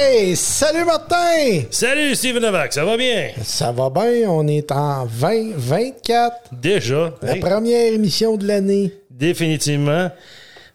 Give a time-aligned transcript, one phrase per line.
[0.00, 1.64] Hey, salut Martin!
[1.72, 3.30] Salut Steven Novak, ça va bien?
[3.42, 6.50] Ça va bien, on est en 2024.
[6.52, 7.12] Déjà.
[7.20, 8.92] La hey, première émission de l'année.
[9.10, 10.08] définitivement.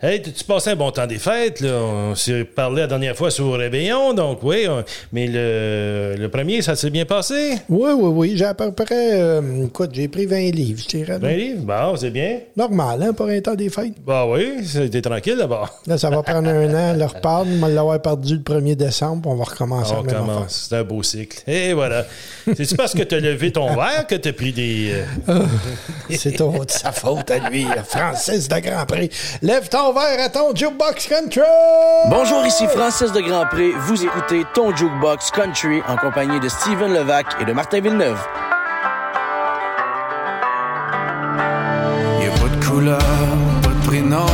[0.05, 1.75] Hey, tu passais un bon temps des fêtes, là?
[1.81, 4.67] On s'est parlé la dernière fois sur réveillon, donc oui.
[4.67, 4.83] on-
[5.13, 7.53] mais le, le premier, ça s'est bien passé?
[7.69, 11.13] Oui, oui, oui, j'ai à peu près, euh, écoute, j'ai pris 20 livres, je dirais.
[11.13, 11.19] là.
[11.19, 11.61] 20 livres?
[11.61, 12.39] Bon, c'est bien.
[12.57, 13.93] Normal, hein, pour un temps des fêtes.
[14.05, 15.69] Bah oui, c'était tranquille d'abord.
[15.87, 19.29] Là, ça va prendre un an, le reparle, on va l'avoir perdu le 1er décembre,
[19.29, 20.25] on va recommencer On la même affaire.
[20.35, 20.67] commence.
[20.69, 21.49] C'est un beau cycle.
[21.49, 22.05] Et voilà.
[22.57, 24.95] C'est-tu parce que tu as levé ton verre que tu as pris des.
[25.29, 25.45] euh,
[26.09, 29.09] C'est ton- de sa faute à lui, Francis de Grand Prix.
[29.41, 31.41] Lève ton verre à ton jukebox country!
[32.09, 33.71] Bonjour, ici Francis de Grandpré.
[33.87, 38.19] Vous écoutez ton Jukebox Country en compagnie de Steven Levac et de Martin Villeneuve.
[42.21, 42.99] Y a pas de couleur,
[43.61, 44.25] pas de prénom,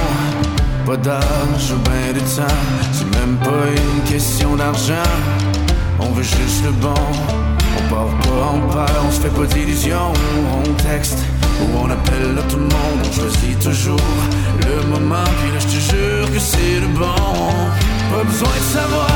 [0.86, 2.56] pas d'âge ou ben de temps.
[2.94, 4.94] C'est même pas une question d'argent.
[6.00, 6.94] On veut juste le bon.
[7.78, 10.14] On part pas en peur, on se fait pas d'illusions.
[10.58, 11.20] On texte
[11.62, 13.00] ou on appelle tout le monde.
[13.04, 14.00] On choisit toujours
[14.66, 15.30] le moment.
[15.42, 17.16] Puis là, je te jure que c'est le bon.
[18.12, 19.10] Pas besoin de savoir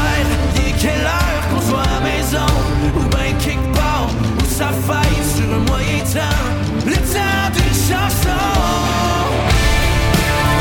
[0.68, 2.52] est quelle heure qu'on soit à la maison.
[2.96, 4.08] Ou ben quelque part
[4.40, 6.44] où ça faille sur un moyen temps.
[6.86, 8.44] Le temps d'une chanson.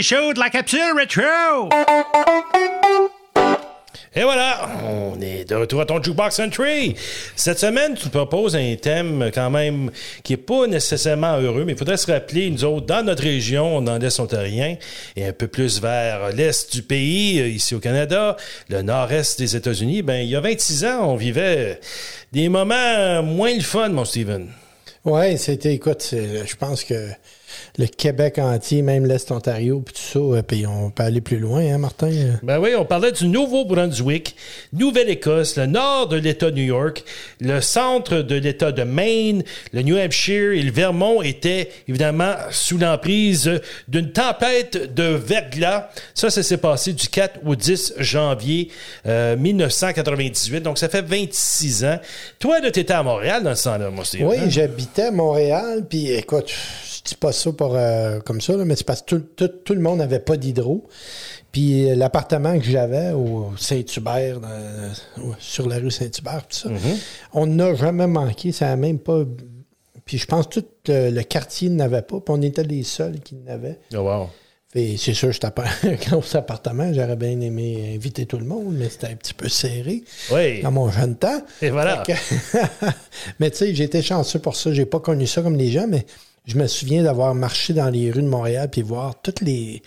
[0.01, 1.69] Du show de la capsule rétro!
[4.15, 6.95] Et voilà, on est de retour à ton Jukebox Country.
[7.35, 9.91] Cette semaine, tu proposes un thème quand même
[10.23, 13.79] qui est pas nécessairement heureux, mais il faudrait se rappeler, nous autres, dans notre région,
[13.83, 14.75] dans l'Est ontarien,
[15.15, 18.37] et un peu plus vers l'Est du pays, euh, ici au Canada,
[18.69, 21.79] le nord-est des États-Unis, ben il y a 26 ans, on vivait
[22.31, 24.47] des moments moins le fun, mon Steven.
[25.05, 27.11] Oui, c'était, écoute, je pense que
[27.77, 31.39] le Québec entier, même l'Est Ontario, puis tout ça, euh, puis on peut aller plus
[31.39, 32.11] loin, hein, Martin?
[32.43, 34.35] Ben oui, on parlait du Nouveau-Brunswick,
[34.73, 37.03] Nouvelle-Écosse, le nord de l'État de New York,
[37.39, 42.77] le centre de l'État de Maine, le New Hampshire et le Vermont étaient évidemment sous
[42.77, 43.49] l'emprise
[43.87, 45.89] d'une tempête de verglas.
[46.13, 48.69] Ça, ça s'est passé du 4 au 10 janvier
[49.05, 51.99] euh, 1998, donc ça fait 26 ans.
[52.39, 54.45] Toi, là, t'étais à Montréal dans ce temps-là, moi, Oui, hein?
[54.49, 56.51] j'habitais à Montréal, puis écoute,
[57.03, 59.47] je dis pas ça pour, euh, comme ça, là, mais c'est parce que tout, tout-
[59.65, 60.87] tout le monde n'avait pas d'hydro.
[61.51, 66.69] Puis euh, l'appartement que j'avais au Saint-Hubert, ouais, sur la rue Saint-Hubert, tout ça,
[67.33, 69.23] on n'a jamais manqué, ça n'a même pas...
[70.05, 73.35] Puis je pense que tout le, quartier n'avait pas, puis on était les seuls qui
[73.35, 73.79] n'avaient.
[73.93, 74.29] Oh, wow.
[74.73, 78.87] C'est sûr, j'étais pas un gros appartement, j'aurais bien aimé inviter tout le monde, mais
[78.89, 80.61] c'était un petit peu serré Oui.
[80.61, 81.41] dans mon jeune temps.
[81.61, 82.03] Et voilà.
[82.07, 82.13] Que-
[83.39, 84.71] mais tu sais, j'ai été chanceux pour ça.
[84.71, 86.05] J'ai pas connu ça comme les gens, mais
[86.45, 89.81] je me souviens d'avoir marché dans les rues de Montréal puis voir tous les,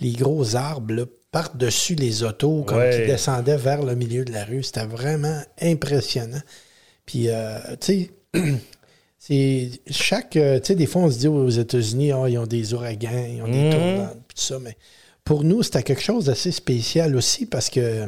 [0.00, 2.90] les gros arbres là, par-dessus les autos, comme Ouais.
[2.90, 4.62] qui descendaient vers le milieu de la rue.
[4.62, 6.40] C'était vraiment impressionnant.
[7.06, 8.40] Puis, euh, tu sais,
[9.18, 10.36] c'est chaque.
[10.36, 13.26] euh, tu sais, des fois, on se dit aux États-Unis, Ah, ils ont des ouragans,
[13.32, 14.08] ils ont des Mhm.
[14.28, 14.58] tout ça.
[14.58, 14.76] Mais
[15.24, 18.06] pour nous, c'était quelque chose d'assez spécial aussi parce que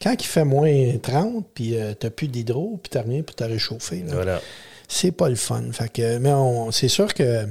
[0.00, 3.44] quand il fait moins 30, puis euh, t'as plus d'hydro, puis t'as rien pour te
[3.44, 4.40] réchauffer, là, Voilà.
[4.88, 5.62] C'est pas le fun.
[5.72, 7.46] Fait que, mais on- c'est sûr que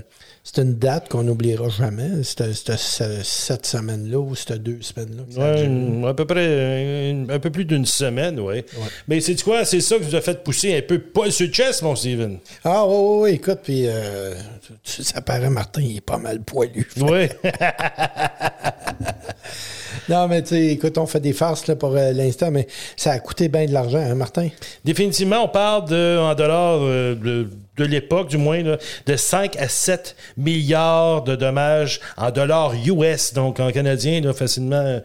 [0.45, 5.24] c'est une date qu'on n'oubliera jamais, cette, cette- semaine-là ou cette deux semaines-là.
[5.33, 8.63] que Ouais, à peu près un peu plus d'une semaine, oui.
[9.07, 9.63] Mais c'est quoi?
[9.63, 12.39] C'est ça qui vous a fait pousser un peu pas sur le chest, mon Steven?
[12.65, 14.35] Ah, oui, oui, oui, écoute, puis euh,
[14.83, 16.88] ça paraît, Martin, il est pas mal poilu.
[16.97, 17.27] Oui.
[20.09, 23.11] Non, mais tu sais, écoute, on fait des farces là, pour euh, l'instant, mais ça
[23.11, 24.50] a coûté bien de l'argent, hein, Martin?
[24.83, 30.15] Définitivement, on parle de, en dollars euh, de, l'époque, du moins, de 5 à 7
[30.38, 35.00] milliards de dommages en dollars US, donc en canadien, là, facilement euh,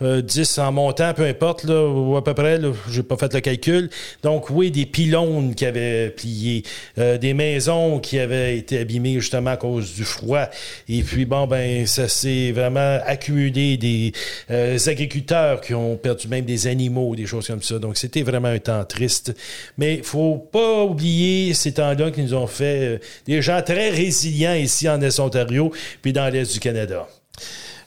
[0.00, 3.40] 10 en montant, peu importe, là, ou à peu près, là, j'ai pas fait le
[3.40, 3.90] calcul.
[4.22, 6.62] Donc, oui, des pylônes qui avaient plié,
[6.98, 10.48] euh, des maisons qui avaient été abîmées justement à cause du froid.
[10.88, 14.12] Et puis, bon, ben, ça s'est vraiment accumulé des
[14.50, 17.78] euh, agriculteurs qui ont perdu même des animaux, des choses comme ça.
[17.78, 19.34] Donc, c'était vraiment un temps triste.
[19.76, 24.54] Mais faut pas oublier ces temps-là qui nous ont fait euh, des gens très résilients
[24.54, 25.72] ici en Est-Ontario,
[26.02, 27.06] puis dans l'Est du Canada.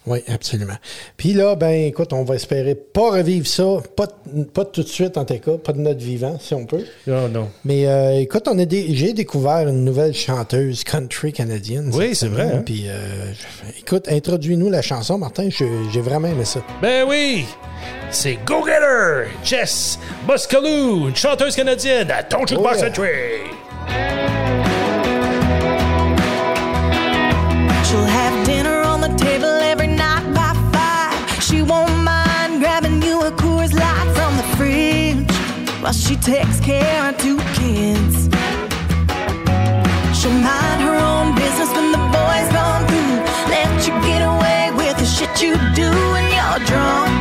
[0.08, 0.78] Oui, absolument.
[1.16, 4.08] Puis là, ben écoute, on va espérer pas revivre ça, pas,
[4.52, 6.84] pas tout de suite en tout cas, pas de notre vivant, si on peut.
[7.06, 7.50] Non, non.
[7.66, 11.92] Mais euh, écoute, on a des, j'ai découvert une nouvelle chanteuse country canadienne.
[11.94, 12.64] Oui, c'est vrai, hein?
[12.66, 13.32] Puis euh,
[13.80, 15.50] écoute, introduis-nous la chanson, Martin.
[15.50, 16.62] J'ai vraiment aimé ça.
[16.82, 17.46] Ben oui!
[18.10, 19.30] C'est Go Getter!
[19.44, 22.88] Jess Muscaloo, une chanteuse canadienne à Ton Jukebox yeah.
[22.88, 23.08] Entry!
[27.84, 28.31] She'll have
[35.92, 38.30] while she takes care of two kids.
[40.18, 43.16] She'll mind her own business when the boys gone through.
[43.52, 47.12] Let you get away with the shit you do when you're drunk,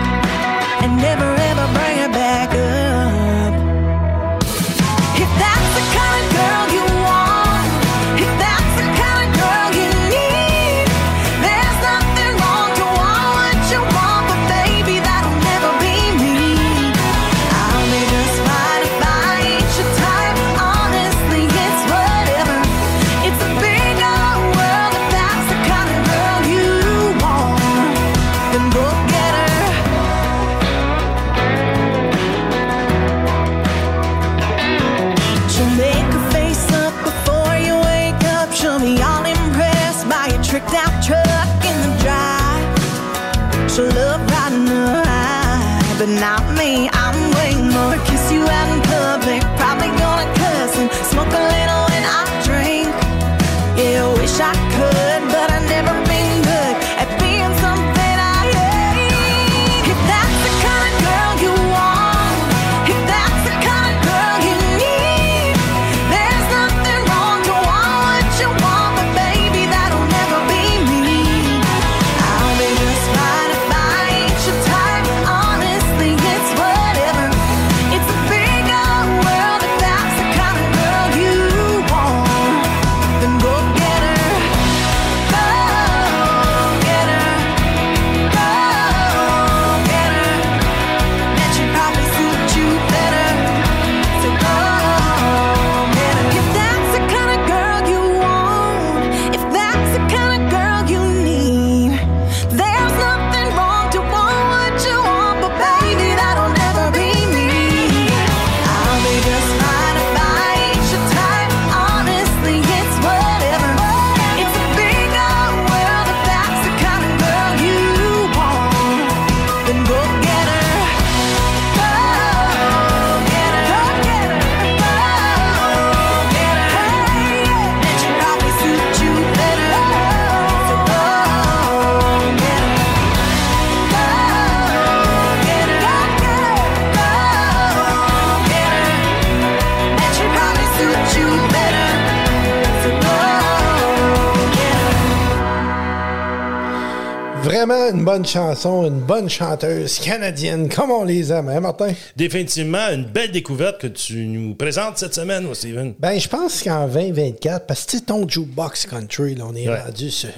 [148.01, 151.93] une bonne chanson, une bonne chanteuse canadienne, comme on les aime, hein, Martin?
[152.17, 155.93] Définitivement, une belle découverte que tu nous présentes cette semaine, moi, Steven.
[155.99, 159.69] Ben, je pense qu'en 2024, parce que tu sais, ton jukebox country, là, on est
[159.69, 159.79] Ouais.
[159.83, 160.31] rendu sur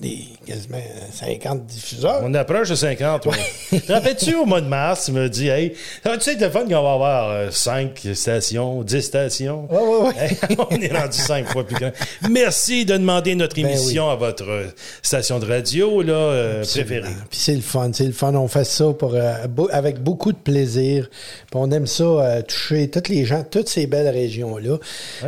[0.00, 0.76] des quasiment
[1.12, 2.20] 50 diffuseurs.
[2.22, 3.24] On approche de 50.
[3.26, 3.80] Ouais.
[3.80, 5.72] Te Rappelles-tu au mois de mars, tu m'as dit, hey,
[6.04, 9.66] va-tu être le fun qu'on va avoir 5 stations, 10 stations?
[9.72, 10.14] Ouais, ouais.
[10.18, 11.90] Hey, on est rendu 5 fois plus grand.
[12.30, 14.66] Merci de demander notre Ben émission à votre euh,
[15.02, 17.08] station de radio là, euh, préférée.
[17.30, 18.34] Puis c'est le fun, c'est le fun.
[18.34, 21.08] On fait ça pour, euh, beau- avec beaucoup de plaisir.
[21.50, 24.76] Puis on aime ça, euh, toucher toutes les gens, toutes ces belles régions-là.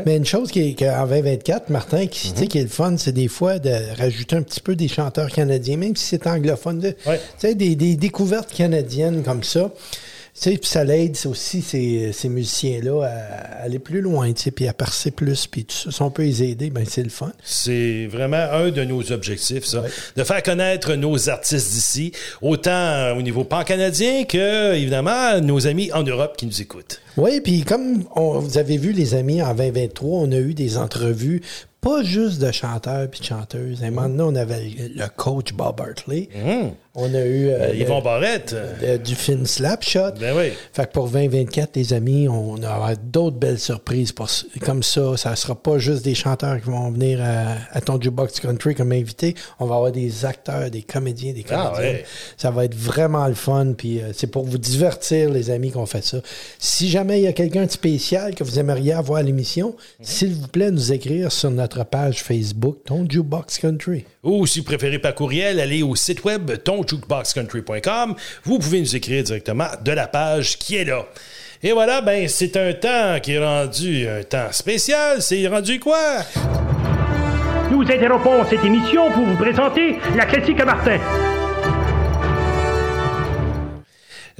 [0.04, 2.94] Mais une chose qui est qu'en 2024, Martin, qui, tu sais, qui est le fun,
[2.98, 6.80] c'est des fois de rajouter un petit peu des chanteurs canadiens, même si c'est anglophone.
[6.80, 7.18] de- Ouais.
[7.38, 9.70] Tu sais, des, des découvertes canadiennes comme ça.
[10.32, 14.50] Tu sais, puis ça l'aide aussi ces, ces musiciens-là à aller plus loin, tu sais,
[14.52, 15.90] puis à percer plus, puis tout ça.
[15.90, 17.32] Si on peut les aider, ben c'est le fun.
[17.42, 19.82] C'est vraiment un de nos objectifs, ça.
[20.16, 25.92] De faire connaître nos artistes d'ici, autant euh, au niveau pan-canadien que, évidemment, nos amis
[25.92, 27.00] en Europe qui nous écoutent.
[27.16, 30.78] Oui, puis comme on- vous avez vu, les amis, en 2023, on a eu des
[30.78, 31.42] entrevues,
[31.80, 33.82] pas juste de chanteurs puis de chanteuses.
[33.82, 36.28] À un moment donné, on avait le coach Bob Hartley.
[36.96, 38.52] On a eu euh, Euh, le- Yvon Barrette.
[38.52, 40.12] euh, le- du film Slapshot.
[40.18, 40.52] Ben oui.
[40.72, 44.28] Fait que pour 2024, les amis, on aura d'autres belles surprises pour,
[44.60, 45.16] comme ça.
[45.16, 48.90] Ça sera pas juste des chanteurs qui vont venir à, à ton Jukebox Country comme
[48.90, 49.36] invités.
[49.60, 51.94] On va avoir des acteurs, des comédiens, des Ah, comédiennes.
[51.96, 52.04] ouais.
[52.36, 53.74] Ça va être vraiment le fun.
[53.78, 56.18] Puis euh, c'est pour vous divertir, les amis, qu'on fait ça.
[56.58, 60.34] Si jamais il y a quelqu'un de spécial que vous aimeriez avoir à l'émission, s'il
[60.34, 64.04] vous plaît, nous écrire sur notre page Facebook, ton Jukebox Country.
[64.24, 66.50] Ou si vous préférez par courriel, allez au site web
[66.84, 68.14] tonjukeboxcountry.com.
[68.44, 71.04] Vous pouvez nous écrire directement de la page qui est là.
[71.62, 75.20] Et voilà, ben c'est un temps qui est rendu un temps spécial.
[75.20, 75.98] C'est rendu quoi?
[77.70, 80.98] Nous interrompons cette émission pour vous présenter la classique Martin.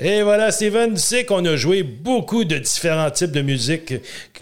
[0.02, 3.92] Et voilà, Steven, tu sais qu'on a joué beaucoup de différents types de musique,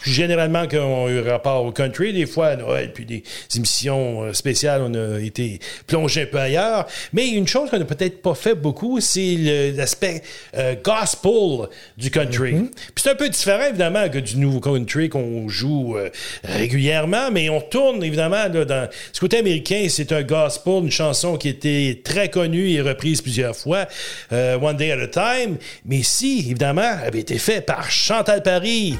[0.05, 3.25] généralement qui ont eu rapport au country, des fois à Noël, puis des
[3.57, 6.87] émissions euh, spéciales, on a été plongé un peu ailleurs.
[7.13, 10.23] Mais une chose qu'on n'a peut-être pas fait beaucoup, c'est l'aspect
[10.57, 12.53] euh, gospel du country.
[12.53, 16.09] Puis c'est un peu différent, évidemment, que du nouveau country qu'on joue euh,
[16.45, 18.89] régulièrement, mais on tourne, évidemment, là, dans...
[19.13, 23.57] Du côté américain, c'est un gospel, une chanson qui était très connue et reprise plusieurs
[23.57, 23.89] fois,
[24.33, 25.48] euh, One Day at a Time,
[25.85, 28.99] mais ici, évidemment, avait été fait par Chantal Paris.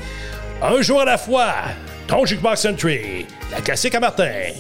[0.63, 1.55] Un jour à la fois,
[2.07, 4.53] ton Jukebox Country, la classique à Martin.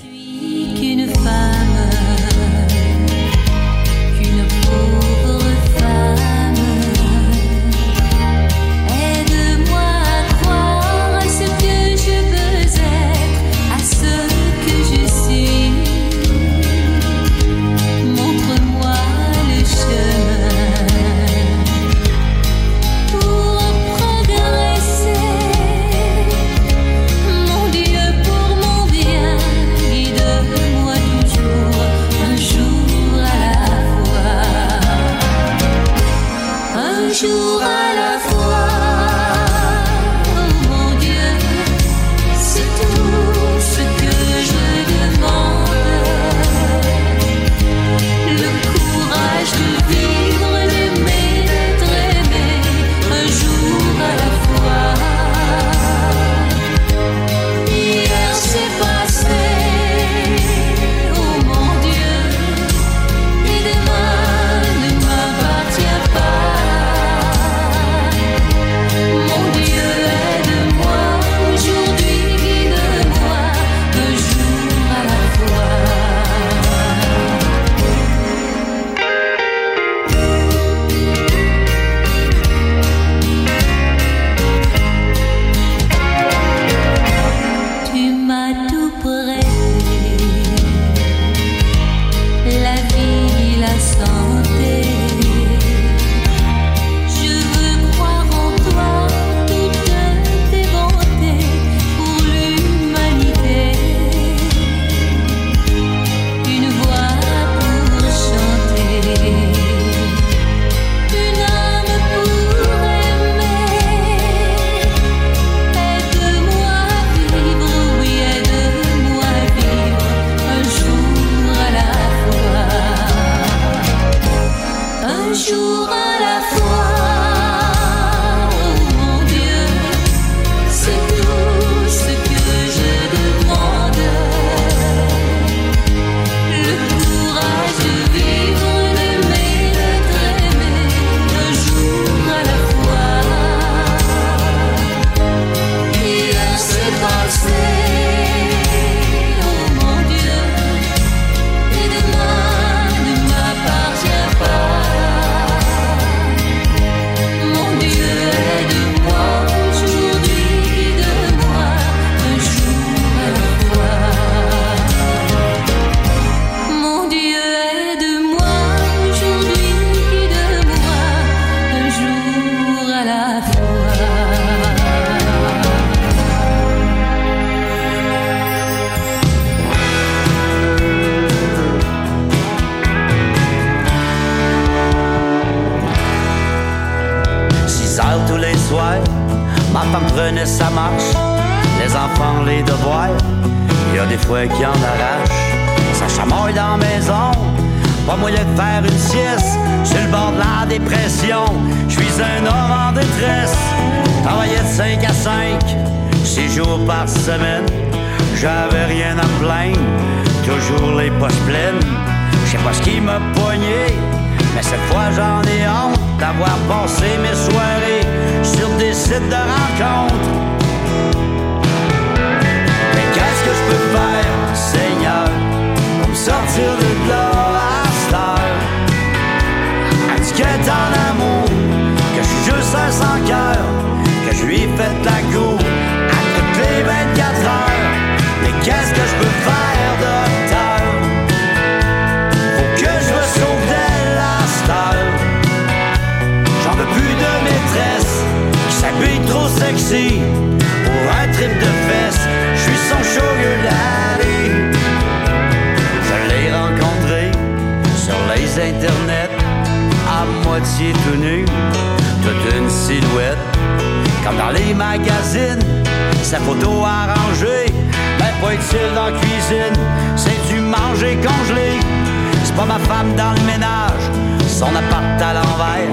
[274.59, 275.92] Son appart à l'envers.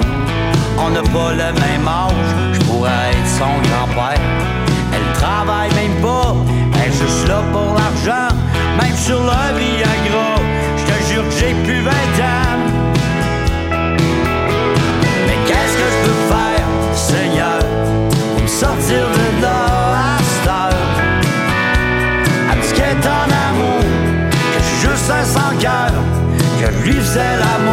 [0.79, 4.19] On n'a pas le même âge, je pourrais être son grand-père.
[4.91, 6.35] Elle travaille même pas,
[6.73, 8.29] elle est juste là pour l'argent.
[8.81, 10.31] Même sur le Viagra,
[10.79, 12.57] je te jure que j'ai plus 20 ans.
[15.27, 17.61] Mais qu'est-ce que je peux faire, Seigneur,
[18.33, 19.59] pour me sortir de là
[19.93, 20.81] à cette heure?
[23.05, 23.83] En amour,
[24.31, 25.91] que je suis juste un sans cœur,
[26.59, 27.64] que je lui faisais l'amour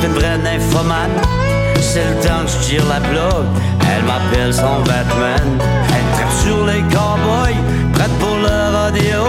[0.00, 0.30] c'est une vraie.
[1.80, 3.46] C'est le temps que je tire la blog,
[3.80, 5.58] elle m'appelle son Batman.
[5.88, 7.56] Elle traite sur les cowboys,
[7.92, 9.24] prête pour le rodéo.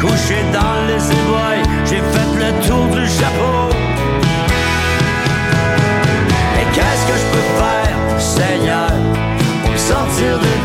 [0.00, 3.70] Couché dans les boy, j'ai fait le tour du chapeau.
[6.54, 8.90] Mais qu'est-ce que je peux faire, Seigneur,
[9.64, 10.55] pour sortir de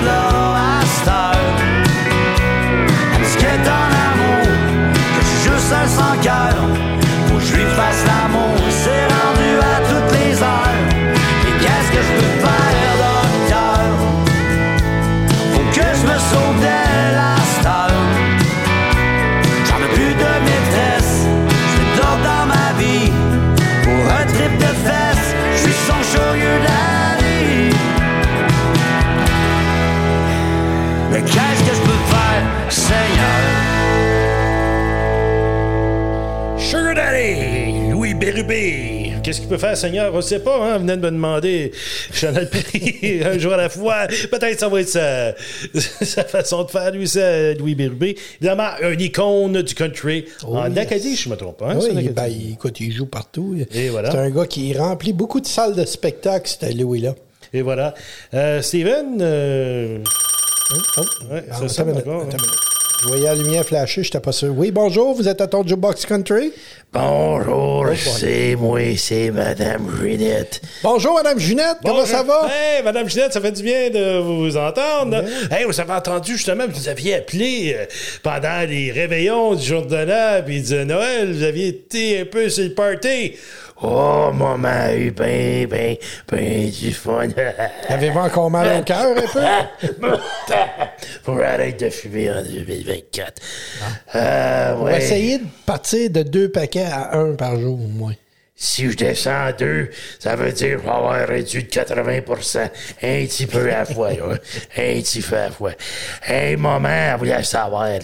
[39.23, 40.13] Qu'est-ce qu'il peut faire, Seigneur?
[40.13, 40.77] On ne sait pas, hein?
[40.79, 41.71] Venez de me demander.
[42.13, 44.07] Chanel Perry, un jour à la fois.
[44.29, 45.33] Peut-être ça va être sa,
[46.05, 48.17] sa façon de faire, lui, ça, Louis Bérubé.
[48.41, 50.25] Évidemment, un icône du country.
[50.43, 50.77] en yes.
[50.79, 51.71] Acadie, je ne me trompe pas.
[51.71, 53.55] Hein, Oui, en il- ben, écoute, il joue partout.
[53.91, 54.11] Voilà.
[54.11, 57.15] C'est un gars qui remplit beaucoup de salles de spectacle, c'était Louis-là.
[57.53, 57.93] Et voilà.
[58.33, 59.99] Euh, Steven, euh,
[60.97, 61.83] Oh, Ouais, ah, ça
[63.01, 64.53] Je voyais la lumière flasher, je n'étais pas sûr.
[64.55, 66.53] Oui, bonjour, vous êtes à ton Jukebox Country?
[66.93, 70.61] Bonjour, c'est moi, c'est Madame Ginette.
[70.83, 72.47] Bonjour, Madame Junette, comment ça va?
[72.53, 75.23] Hey, Madame Ginette, ça fait du bien de vous entendre.
[75.49, 77.85] Hey, vous avez entendu justement, vous nous aviez appelé euh,
[78.21, 82.49] pendant les réveillons du jour de l'an, puis de Noël, vous aviez été un peu
[82.49, 83.33] sur le party.
[83.83, 85.95] Oh, maman a eu ben, ben,
[86.31, 87.29] ben du fun.
[87.89, 90.07] Avez-vous encore mal au cœur un peu?
[91.23, 93.41] Pour arrêter de fumer en 2024.
[94.15, 94.97] Euh, On va ouais.
[94.97, 98.13] essayer de partir de deux paquets à un par jour, au moins.
[98.55, 99.89] Si je descends à deux,
[100.19, 102.59] ça veut dire que je vais avoir réduit de 80%
[103.01, 104.37] Un petit peu à la fois, là.
[104.77, 105.71] Un petit peu à la fois.
[106.23, 107.99] Hey, maman, elle voulait savoir, là.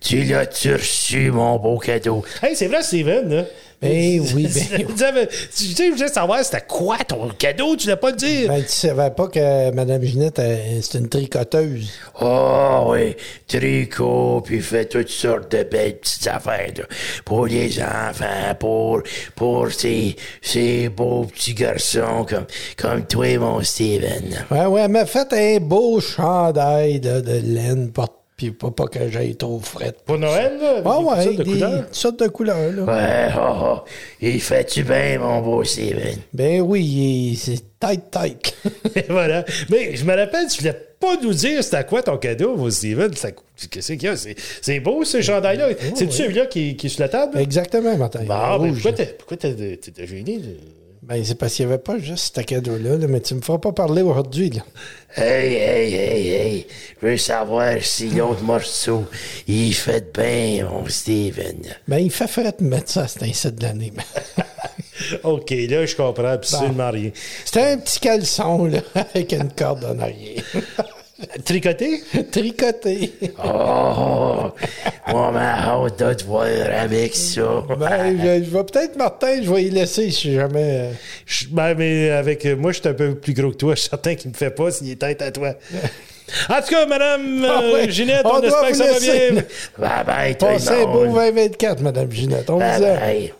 [0.00, 2.24] Tu l'as-tu reçu, mon beau cadeau?
[2.40, 3.44] Hey, c'est vrai, Steven, là.
[3.80, 7.86] Ben oui, ben Tu savais- tu sais, je voulais savoir c'était quoi ton cadeau, tu
[7.86, 8.48] l'as pas le dire?
[8.48, 11.88] Ben, tu savais pas que Mme Ginette, elle, c'est une tricoteuse.
[12.20, 13.14] Oh oui,
[13.46, 16.84] tricot, puis fait toutes sortes de belles petites affaires là,
[17.24, 19.02] pour les enfants, pour
[19.36, 24.44] pour ces, ces beaux petits garçons comme, comme toi, mon Steven.
[24.50, 28.86] Ouais, ouais, elle m'a fait un beau chandail de, de laine, porte, puis pas, pas
[28.86, 30.00] que j'aille trop frette.
[30.06, 31.84] Pour Noël, là, Ah ouais, sortes de des couleurs.
[31.92, 32.82] sortes de couleurs, là.
[32.84, 33.88] Ouais, oh, oh,
[34.22, 36.16] il fait-tu bien, mon beau Steven?
[36.32, 38.54] Ben oui, c'est tight, tight.
[38.96, 39.44] Et voilà.
[39.68, 43.12] Mais je me rappelle, tu voulais pas nous dire c'était quoi ton cadeau, mon Steven.
[43.14, 43.30] Ça-
[43.70, 44.16] Qu'est-ce qu'il y a?
[44.16, 45.70] C'est- beau, ce chandail-là.
[45.96, 47.38] C'est-tu celui-là qui, qui est sur la table?
[47.40, 48.20] Exactement, Martin.
[48.20, 48.96] Bon, ben, pourquoi là.
[48.96, 50.38] t'es pourquoi t'es- t'es gêné?
[50.38, 50.56] de-
[51.02, 53.58] Ben, c'est parce qu'il n'y avait pas juste ce cadeau-là, là, mais tu me feras
[53.58, 54.62] pas parler aujourd'hui, là.
[55.16, 56.66] Hey, hey, hey, hey,
[57.00, 59.04] je veux savoir si l'autre morceau,
[59.46, 61.60] il fait bien, mon Steven.
[61.86, 63.92] Ben, il fait frais de mettre ça à cet incite de l'année.
[65.22, 67.10] OK, là, je comprends absolument rien.
[67.44, 70.42] C'était un petit caleçon, là, avec une corde en arrière.
[71.44, 72.02] Tricoté?
[72.30, 73.12] Tricoté.
[73.44, 74.50] Oh,
[75.08, 76.46] moi, ma hâte de te voir
[76.80, 77.64] avec ça.
[77.78, 80.62] Ben, je, je vais peut-être, Martin, je vais y laisser si jamais...
[80.62, 80.92] euh,
[81.26, 83.74] Je- ben, mais avec euh, moi, je suis un peu plus gros que toi.
[83.74, 85.54] Je suis certain qu'il me fait pas s'il est tête à toi.
[86.50, 88.84] En tout cas, Madame euh, Ah ouais, Ginette, on on, doit espère que vous ça
[88.84, 89.30] va laisser.
[89.32, 89.44] bien.
[89.78, 91.14] Bye bye, tout le Passez un beau monde.
[91.32, 92.50] 2024, Madame Ginette.
[92.50, 92.98] On vous Bye aime.
[93.00, 93.32] bye.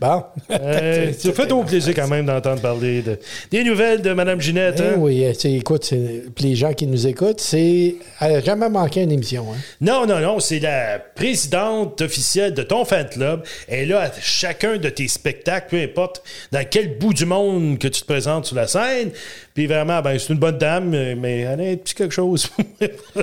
[0.00, 0.22] Bon.
[0.50, 3.18] Euh, ça fait au plaisir quand même d'entendre parler de,
[3.50, 4.76] des nouvelles de Madame Ginette.
[4.78, 4.94] Eh hein?
[4.98, 5.92] oui, euh, c'est- écoute,
[6.38, 7.96] les gens qui nous écoutent, c'est.
[8.20, 9.46] Elle n'a jamais manqué une émission.
[9.52, 9.56] Hein?
[9.80, 13.42] Non, non, non, c'est la présidente officielle de ton fan club.
[13.66, 17.78] Elle est là à chacun de tes spectacles, peu importe dans quel bout du monde
[17.78, 19.10] que tu te présentes sur la scène.
[19.58, 22.48] Puis vraiment, ben, c'est une bonne dame, mais elle a un petit quelque chose.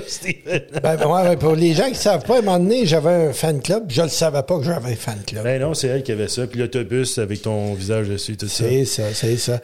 [0.06, 0.60] Steven.
[0.82, 3.28] Ben, ouais, ouais, pour les gens qui ne savent pas, à un moment donné, j'avais
[3.28, 3.84] un fan club.
[3.88, 5.42] Je ne le savais pas que j'avais un fan club.
[5.44, 6.46] ben non, c'est elle qui avait ça.
[6.46, 8.64] Puis l'autobus avec ton visage dessus, tout ça.
[8.68, 9.60] c'est ça, c'est ça.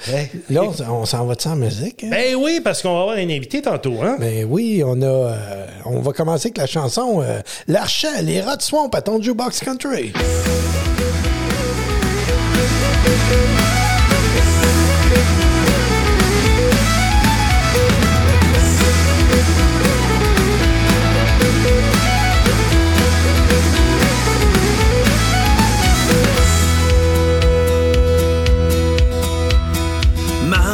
[0.48, 2.04] Là, on, on s'en va de ça en musique?
[2.04, 2.08] hein?
[2.10, 4.16] Ben oui, parce qu'on va avoir un invité tantôt, hein?
[4.18, 5.04] Ben oui, on a.
[5.04, 9.20] euh, on va commencer avec la chanson euh, L'Archet, les rats de swamp à ton
[9.20, 10.10] jukebox country.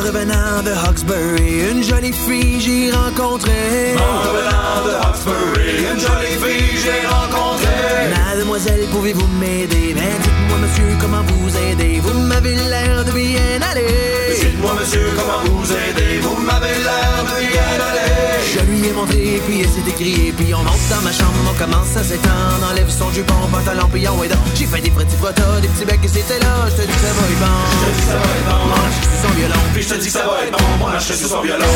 [0.09, 3.95] Revenant de Hawkesbury, une jolie fille j'ai rencontrée.
[3.95, 8.09] Ma revenant de Hawkesbury, une jolie fille j'ai rencontrée.
[8.11, 9.95] Mademoiselle, pouvez-vous m'aider?
[9.95, 12.01] Ben dites-moi monsieur, comment vous aider?
[12.01, 14.35] Vous m'avez l'air de bien aller.
[14.41, 16.21] Dites-moi monsieur, comment vous aider?
[16.21, 18.41] Vous m'avez l'air de bien aller.
[18.53, 21.59] Je lui ai montré, puis elle s'est écriée, puis on monte dans ma chambre, on
[21.59, 24.39] commence à s'étendre, enlève son jupon, pantalon, puis on est dans.
[24.55, 27.01] J'ai fait des petits frottas, des petits becs, et c'était là, je te dis que
[27.01, 27.59] ça va être bon.
[27.71, 28.65] Je te dis que ça va être bon.
[28.69, 30.65] Mon arche sur son violon, puis je te dis que ça va être bon.
[30.81, 31.67] Mon arche sur son violon.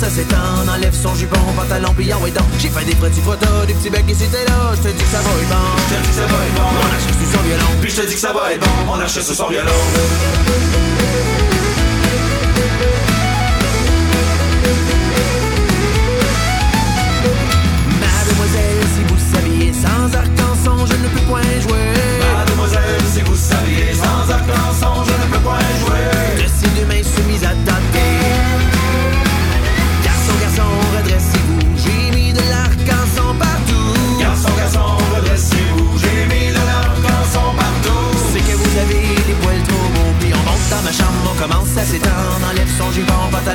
[0.00, 2.44] On à s'étendre, enlève son jupon, pantalon, on est dans.
[2.58, 5.10] J'ai fait des petits photos, des petits becs, et c'était là, je te dis que
[5.10, 5.56] ça va être bon.
[5.88, 6.62] Je te dis que ça va être bon.
[6.62, 8.84] Mon archet sur son violon, puis je te dis que ça va être bon.
[8.86, 10.99] Mon archet sur son violon.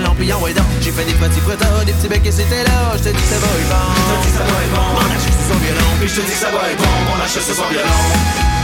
[0.04, 0.16] On.
[0.82, 3.38] J'ai fait des petits frottas, des petits becs et c'était là, je te dis ça
[3.40, 3.76] va être bon.
[3.96, 4.88] Je te dis ça va être bon.
[4.94, 7.14] Mon archet sur son violon, puis je te dis ça va être bon.
[7.14, 8.55] Mon archet sur son violon.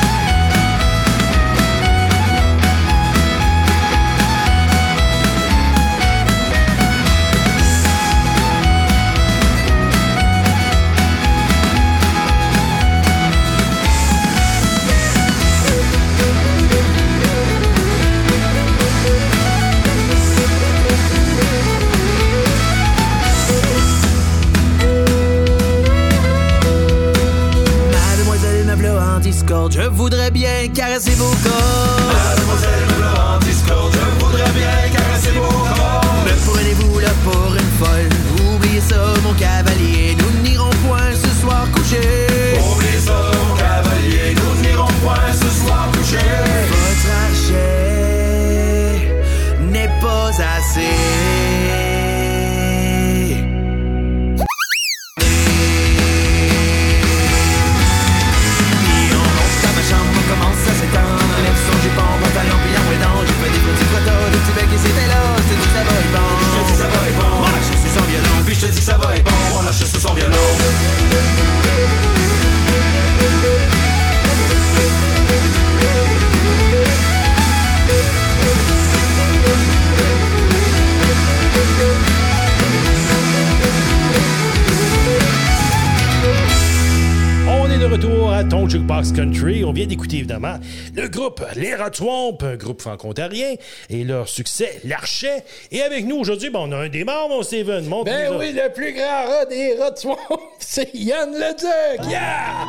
[89.10, 89.64] Country.
[89.64, 90.60] On vient d'écouter évidemment
[90.96, 93.56] le groupe Les Rats Swamp, un groupe franco-ontarien,
[93.90, 95.44] et leur succès, L'Archet.
[95.72, 97.84] Et avec nous aujourd'hui, ben, on a un des membres, mon Steven.
[97.86, 100.18] Montre Ben oui, le plus grand rat des swamp,
[100.60, 102.08] c'est Yann Leduc.
[102.08, 102.64] Yeah!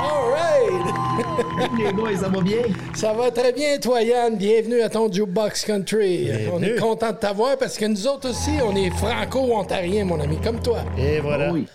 [0.00, 0.94] All right!
[1.78, 2.62] Les boys, ça va bien?
[2.94, 4.38] Ça va très bien, toi, Yann.
[4.38, 6.30] Bienvenue à ton Jukebox Country.
[6.54, 10.38] On est content de t'avoir parce que nous autres aussi, on est franco-ontariens, mon ami,
[10.42, 10.78] comme toi.
[10.96, 11.52] Et voilà.
[11.52, 11.66] Oui.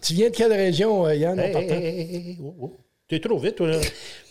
[0.00, 1.38] Tu viens de quelle région, euh, Yann?
[1.38, 2.78] hey, hey, oh, oh.
[3.12, 3.76] T'es trop vite, toi, là.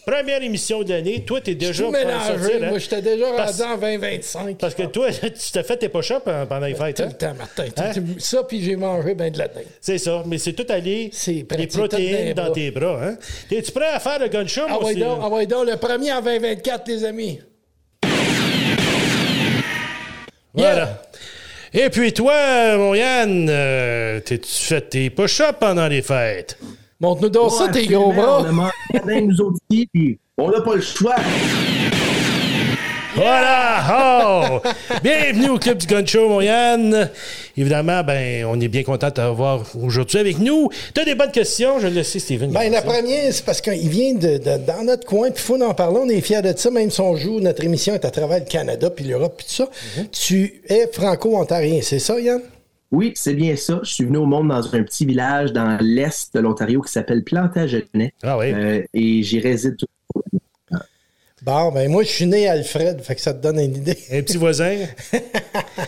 [0.08, 1.24] Première émission de l'année.
[1.24, 2.28] Toi, t'es déjà mélangé.
[2.40, 2.70] sortir, hein?
[2.70, 4.58] Moi, j'étais déjà Parce- rendu en 2025.
[4.58, 6.96] Parce que toi, tu t'as fait tes push-ups hein, pendant les fêtes.
[6.98, 7.10] Tout hein?
[7.12, 7.66] le temps, Martin.
[7.78, 7.92] Hein?
[8.18, 9.66] Ça, puis j'ai mangé ben de la dinde.
[9.80, 11.12] C'est ça, mais c'est tout allé.
[11.14, 13.00] C'est les protéines dans tes bras.
[13.04, 13.18] Hein?
[13.50, 16.24] T'es-tu prêt à faire le gunshot, Ah ouais, donc, ah ouais donc, le premier en
[16.24, 17.40] 2024, les amis.
[20.56, 21.04] Voilà.
[21.72, 26.58] Et puis toi, mon Yann, euh, t'es-tu fait tes push-ups pendant les fêtes?
[27.02, 28.46] Montre-nous donc ça, Ouais, tes gros bras.
[28.94, 31.16] la dinde, nous autres puis on n'a pas le choix.
[33.16, 33.84] Voilà!
[33.92, 34.60] Oh!
[35.04, 37.10] Bienvenue au Club du Gun Show, mon Yann.
[37.58, 40.70] Évidemment, ben, on est bien content de t'avoir aujourd'hui avec nous.
[40.94, 42.52] T'as des bonnes questions, je le sais, Steven.
[42.52, 45.62] Ben, la première, c'est parce qu'il vient de, de- dans notre coin, puis il faut
[45.62, 46.00] en parler.
[46.02, 48.46] On est fiers de ça, même si on joue, notre émission est à travers le
[48.46, 49.70] Canada, puis l'Europe, puis tout ça.
[49.98, 50.08] Mhm.
[50.12, 52.42] Tu es franco-ontarien, c'est ça, Yann?
[52.92, 53.80] Oui, c'est bien ça.
[53.84, 57.24] Je suis venu au monde dans un petit village dans l'est de l'Ontario qui s'appelle
[57.24, 58.14] Plantagenet.
[58.22, 58.52] Ah oui.
[58.54, 59.88] Euh, et j'y réside tout.
[61.44, 63.98] Bon, ben, moi, je suis né Alfred, fait que ça te donne une idée.
[64.12, 64.86] Un petit voisin?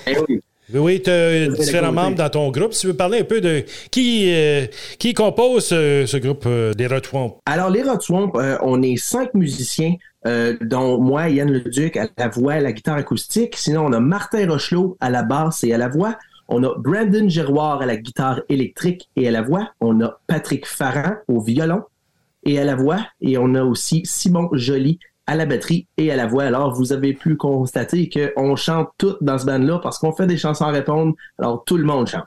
[0.08, 0.42] Eh oui.
[0.74, 2.74] Oui, oui, tu as différents membres dans ton groupe.
[2.74, 4.66] Si tu veux parler un peu de qui, euh,
[4.98, 7.38] qui compose ce, ce groupe euh, des Rotwamp.
[7.46, 12.54] Alors, les euh, on est cinq musiciens, euh, dont moi, Yann Leduc, à la voix,
[12.54, 13.56] à la guitare acoustique.
[13.58, 16.18] Sinon, on a Martin Rochelot à la basse et à la voix.
[16.50, 19.70] On a Brandon Giroir à la guitare électrique et à la voix.
[19.82, 21.82] On a Patrick Farran au violon
[22.46, 23.00] et à la voix.
[23.22, 26.44] Et on a aussi Simon Joly à la batterie et à la voix.
[26.44, 30.38] Alors, vous avez pu constater qu'on chante tout dans ce band-là parce qu'on fait des
[30.38, 31.14] chansons à répondre.
[31.40, 32.24] Alors, tout le monde chante.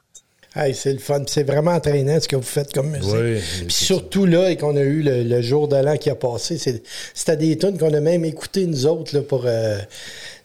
[0.58, 1.22] Hey, c'est le fun.
[1.26, 3.12] C'est vraiment entraînant ce que vous faites comme musique.
[3.14, 6.14] Oui, Puis surtout là, et qu'on a eu le, le jour de l'an qui a
[6.14, 9.76] passé, c'est- c'était des tunes qu'on a même écoutées nous autres là, pour euh,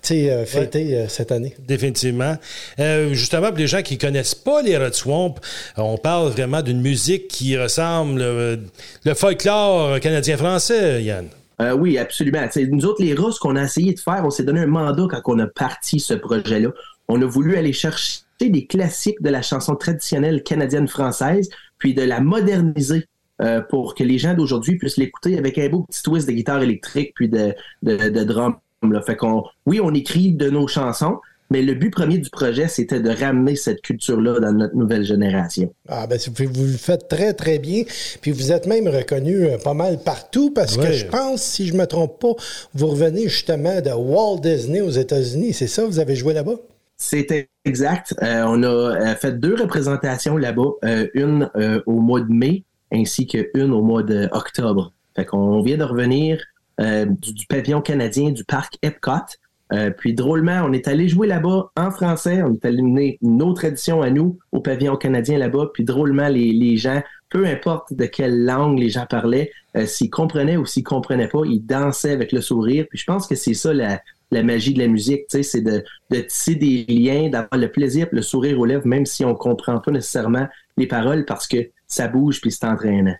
[0.08, 1.56] sais, euh, fêter euh, cette année.
[1.60, 2.36] Définitivement.
[2.80, 5.36] Euh, justement, pour les gens qui connaissent pas les Red Swamp,
[5.78, 8.58] on parle vraiment d'une musique qui ressemble euh,
[9.04, 11.28] le folklore canadien-français, Yann.
[11.62, 12.44] Euh, oui, absolument.
[12.48, 14.68] Tu sais, nous autres, les Russes, qu'on a essayé de faire, on s'est donné un
[14.68, 16.70] mandat quand on a parti ce projet-là.
[17.08, 22.20] On a voulu aller chercher des classiques de la chanson traditionnelle canadienne-française, puis de la
[22.22, 23.06] moderniser
[23.42, 26.64] euh, pour que les gens d'aujourd'hui puissent l'écouter avec un beau petit twist de guitare
[26.64, 28.56] électrique puis de, de, de drum.
[28.90, 29.02] Là.
[29.02, 31.20] Fait qu'on, oui, on écrit de nos chansons,
[31.52, 35.74] mais le but premier du projet, c'était de ramener cette culture-là dans notre nouvelle génération.
[35.88, 37.84] Ah ben vous, vous le faites très très bien.
[38.22, 41.74] Puis vous êtes même reconnu euh, pas mal partout parce que je pense, si je
[41.74, 42.34] me trompe pas,
[42.74, 45.54] vous revenez justement de Walt Disney aux États-Unis.
[45.54, 46.56] C'est ça, vous avez joué là-bas?
[46.98, 48.16] C'était exact.
[48.22, 52.64] Euh, on a euh, fait deux représentations là-bas, euh, une euh, au mois de mai
[52.94, 54.94] ainsi qu'une au mois d'octobre.
[55.16, 56.44] Fait qu'on vient de revenir
[56.80, 59.38] du, du pavillon canadien du parc Epcot.
[59.74, 62.42] Euh, puis drôlement, on est allé jouer là-bas en français.
[62.44, 65.72] On est allé mener nos traditions à nous au pavillon canadien là-bas.
[65.74, 70.10] Puis drôlement, les, les gens, peu importe de quelle langue les gens parlaient, euh, s'ils
[70.10, 72.86] comprenaient ou s'ils comprenaient pas, ils dansaient avec le sourire.
[72.90, 74.02] Puis je pense que c'est ça la,
[74.44, 78.60] magie de la musique, c'est de, de tisser des liens, d'avoir le plaisir, le sourire
[78.60, 82.52] aux lèvres, même si on comprend pas nécessairement les paroles parce que ça bouge puis
[82.52, 83.16] c'est entraînant.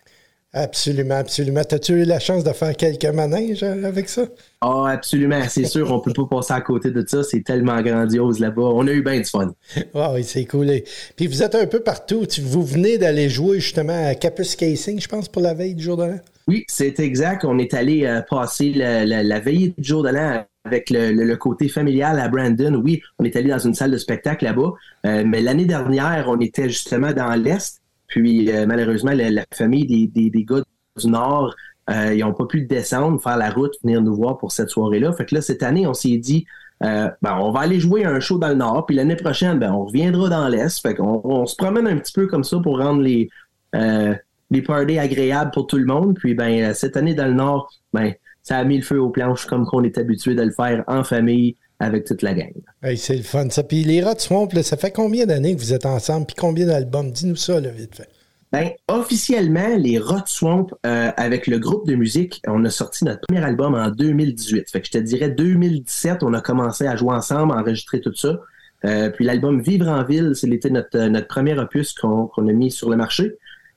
[0.54, 1.64] Absolument, absolument.
[1.64, 4.26] T'as-tu eu la chance de faire quelques manèges euh, avec ça?
[4.60, 8.38] Ah, absolument, c'est sûr, on peut pas passer à côté de ça, c'est tellement grandiose
[8.38, 8.60] là-bas.
[8.62, 9.54] On a eu bien du fun.
[9.94, 10.68] Ah oui, c'est cool.
[10.70, 10.84] Et-
[11.16, 12.26] Puis vous êtes un peu partout.
[12.42, 15.96] Vous venez d'aller jouer justement à Capus Casing, je pense, pour la veille du jour
[15.96, 16.20] de l'an?
[16.46, 17.44] Oui, c'est exact.
[17.46, 21.12] On est allé euh, passer la, la- la veillée du jour de l'an avec le,
[21.12, 22.74] le- le côté familial à Brandon.
[22.84, 24.72] Oui, on est allé dans une salle de spectacle là-bas.
[25.06, 27.78] Euh, mais l'année dernière, on était justement dans l'Est.
[28.12, 30.60] Puis euh, malheureusement, la, famille des, des, gars
[30.98, 31.54] du Nord,
[31.88, 35.14] euh, ils n'ont pas pu descendre, faire la route, venir nous voir pour cette soirée-là.
[35.14, 36.44] Fait que là, cette année, on s'est dit,
[36.84, 39.72] euh, ben, on va aller jouer un show dans le Nord, puis l'année prochaine, ben,
[39.72, 40.78] on reviendra dans l'Est.
[40.82, 43.30] Fait qu'on on se promène un petit peu comme ça pour rendre les,
[43.74, 44.14] euh,
[44.50, 46.18] les parties agréables pour tout le monde.
[46.18, 49.46] Puis ben, cette année dans le Nord, ben, ça a mis le feu aux planches
[49.46, 52.52] comme qu'on est habitué de le faire en famille avec toute la gang.
[52.82, 53.64] Hey, c'est le fun, ça.
[53.64, 56.26] Puis les Rod Swamp, là, ça fait combien d'années que vous êtes ensemble?
[56.26, 57.10] Puis combien d'albums?
[57.10, 58.08] Dis-nous ça, là, vite fait.
[58.52, 63.22] Ben, officiellement, les Rot Swamp, euh, avec le groupe de musique, on a sorti notre
[63.22, 64.70] premier album en 2018.
[64.70, 68.14] Fait que je te dirais 2017, on a commencé à jouer ensemble, à enregistrer tout
[68.14, 68.38] ça.
[68.84, 72.70] Euh, puis l'album Vivre en ville, c'était notre, notre premier opus qu'on qu'on a mis
[72.70, 73.32] sur le marché.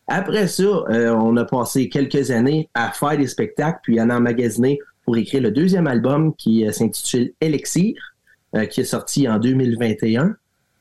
[0.08, 4.10] Après ça, euh, on a passé quelques années à faire des spectacles, puis à en
[4.12, 7.94] emmagasiner pour écrire le deuxième album qui euh, s'intitule Elixir,
[8.56, 10.36] euh, qui est sorti en 2021,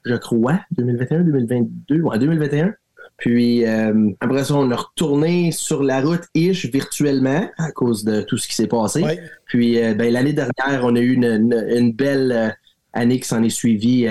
[0.04, 2.74] je crois, 2021, 2022, ouais, 2021.
[3.16, 8.22] Puis euh, après ça, on a retourné sur la route ish virtuellement à cause de
[8.22, 9.02] tout ce qui s'est passé.
[9.02, 9.20] Ouais.
[9.46, 12.48] Puis euh, ben, l'année dernière, on a eu une, une- une belle euh,
[12.92, 14.06] année qui s'en est suivie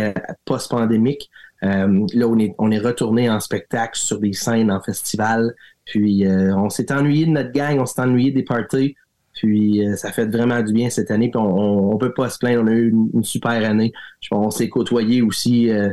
[0.45, 1.29] post-pandémique.
[1.61, 1.87] Là,
[2.27, 5.53] on est, on est retourné en spectacle sur des scènes en festival.
[5.85, 8.95] Puis on s'est ennuyé de notre gang, on s'est ennuyé des parties.
[9.33, 11.29] Puis euh, ça fait vraiment du bien cette année.
[11.29, 13.91] Puis on, on, on peut pas se plaindre, on a eu une, une super année.
[14.21, 15.89] Je pense qu'on s'est côtoyé aussi euh,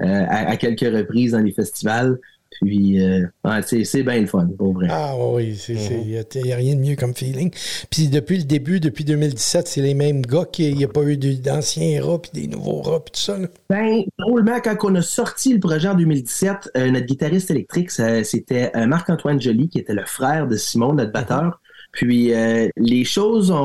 [0.00, 2.18] euh, à, à quelques reprises dans les festivals.
[2.60, 4.86] Puis euh, ouais, c'est, c'est bien le fun, pour vrai.
[4.90, 7.50] Ah oui, il n'y a, rien de mieux comme feeling.
[7.90, 11.16] Puis depuis le début, depuis 2017, c'est les mêmes gars qu'il n'y a pas eu
[11.16, 13.38] d'anciens rats puis des nouveaux rats puis tout ça.
[13.38, 13.48] là.
[13.70, 18.22] Ben, drôlement, quand on a sorti le projet en 2017, euh, notre guitariste électrique, ça-
[18.22, 21.58] c'était euh, Marc-Antoine Joly, qui était le frère de Simon, notre batteur.
[21.92, 23.56] Puis euh, les choses ont,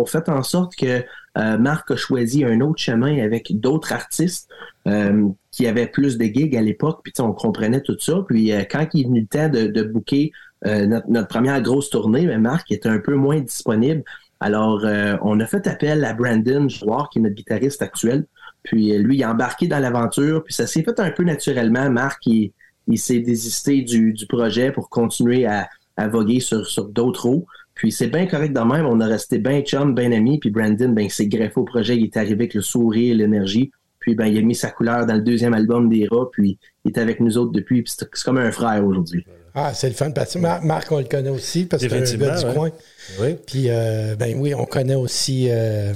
[0.00, 1.04] ont fait en sorte que
[1.38, 4.48] euh, Marc a choisi un autre chemin avec d'autres artistes
[4.88, 7.00] euh, qui avaient plus de gigs à l'époque.
[7.04, 8.24] Puis on comprenait tout ça.
[8.26, 10.32] Puis euh, quand il est venu le temps de, de booker
[10.66, 14.02] euh, notre, notre première grosse tournée, ben, Marc était un peu moins disponible.
[14.40, 18.26] Alors, euh, on a fait appel à Brandon Jouard, qui est notre guitariste actuel.
[18.62, 20.42] Puis lui, il a embarqué dans l'aventure.
[20.44, 21.90] Puis ça s'est fait un peu naturellement.
[21.90, 22.52] Marc, il,
[22.88, 25.68] il s'est désisté du, du projet pour continuer à,
[26.00, 27.46] à voguer sur, sur d'autres eaux.
[27.74, 28.86] Puis c'est bien correct de même.
[28.86, 30.38] On a resté bien chum, bien amis.
[30.38, 31.96] Puis Brandon, ben, il s'est greffé au projet.
[31.96, 33.70] Il est arrivé avec le sourire, l'énergie.
[34.00, 36.28] Puis ben, il a mis sa couleur dans le deuxième album des rats.
[36.32, 37.82] Puis il est avec nous autres depuis.
[37.82, 39.24] Puis c'est comme un frère aujourd'hui.
[39.54, 40.10] Ah, c'est le fun.
[40.10, 42.54] Parce que Mar- Marc, on le connaît aussi parce que c'est un gars du ouais.
[42.54, 42.70] coin.
[43.18, 43.36] Oui.
[43.46, 45.92] Puis, euh, ben oui, on connaît aussi euh,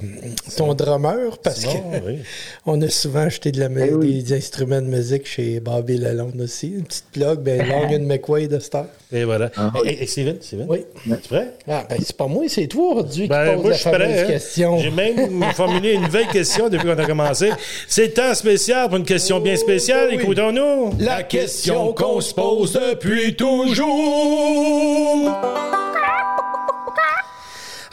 [0.57, 2.19] ton drummer parce Simon, que oui.
[2.67, 4.23] on a souvent acheté de la, Eh oui.
[4.23, 6.69] des instruments de musique chez Bobby Lalonde aussi.
[6.69, 8.87] Une petite plug, ben Long McQuay de Star.
[9.13, 9.51] Et voilà.
[9.57, 9.73] Ah.
[9.85, 10.85] Hey, Steven, Steven, Oui.
[11.05, 11.49] tu es prêt?
[11.69, 13.91] Ah, ben c'est pas moi, c'est toi aujourd'hui Ben, qui pose moi, la je suis
[13.91, 14.21] fameuse prêt.
[14.23, 14.27] hein.
[14.27, 14.79] question.
[14.79, 17.51] J'ai même formulé une nouvelle question depuis qu'on a commencé.
[17.87, 20.09] C'est le temps spécial pour une question bien spéciale.
[20.11, 20.17] oui.
[20.21, 20.95] Écoutons-nous.
[20.99, 23.91] La question qu'on se pose depuis toujours.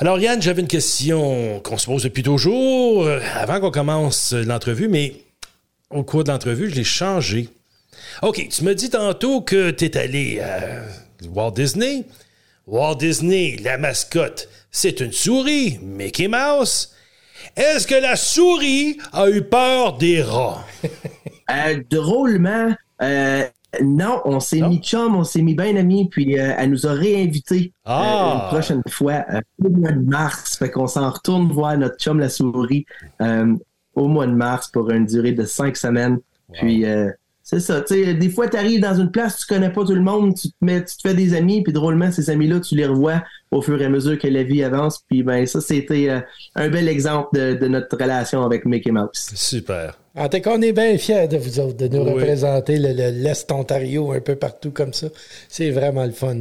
[0.02, 4.44] Alors, Yann, j'avais une question qu'on se pose depuis toujours, euh, avant qu'on commence euh,
[4.44, 5.14] l'entrevue, mais
[5.92, 7.50] au cours de l'entrevue, je l'ai changé.
[8.24, 10.82] OK, tu me dis tantôt que tu es allé à
[11.36, 12.06] Walt Disney.
[12.66, 16.96] Walt Disney, la mascotte, c'est une souris, Mickey Mouse.
[17.56, 20.66] Est-ce que la souris a eu peur des rats?
[21.52, 23.44] Euh, drôlement, euh,
[23.84, 26.92] non, on s'est mis chum, on s'est mis bien amis, puis euh, elle nous a
[26.94, 28.42] réinvités euh, Ah!
[28.44, 30.58] une prochaine fois euh, au mois de mars.
[30.58, 32.86] Fait qu'on s'en retourne voir notre chum la souris
[33.22, 33.54] euh,
[33.96, 36.20] au mois de mars pour une durée de cinq semaines.
[36.54, 37.10] Puis euh,
[37.44, 39.96] c'est ça, tu sais, des fois tu arrives dans une place, tu connais pas tout
[39.96, 42.76] le monde, tu te mets, tu te fais des amis, puis drôlement, ces amis-là, tu
[42.76, 45.04] les revois au fur et à mesure que la vie avance.
[45.10, 46.20] Puis ben ça, c'était euh,
[46.56, 49.32] un bel exemple de, de notre relation avec Mickey Mouse.
[49.34, 49.98] Super.
[50.14, 52.12] En tout cas, on est bien fiers de vous autres, de nous Oui.
[52.12, 55.08] représenter le- le- l'Est Ontario un peu partout comme ça.
[55.48, 56.36] C'est vraiment le fun.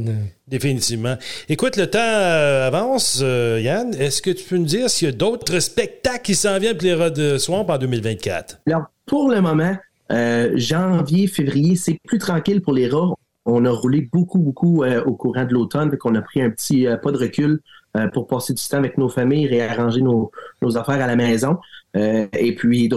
[0.47, 1.15] Définitivement.
[1.47, 3.93] Écoute, le temps euh, avance, euh, Yann.
[3.93, 6.83] Est-ce que tu peux nous dire s'il y a d'autres spectacles qui s'en viennent pour
[6.85, 8.59] les rats de Swamp en 2024?
[8.67, 9.77] Alors, pour le moment,
[10.11, 13.13] euh, janvier, février, c'est plus tranquille pour les rats.
[13.45, 16.49] On a roulé beaucoup, beaucoup euh, au courant de l'automne, donc on a pris un
[16.49, 17.59] petit euh, pas de recul
[17.97, 20.29] euh, pour passer du temps avec nos familles, réarranger nos,
[20.61, 21.57] nos affaires à la maison.
[21.97, 22.87] Euh, et puis,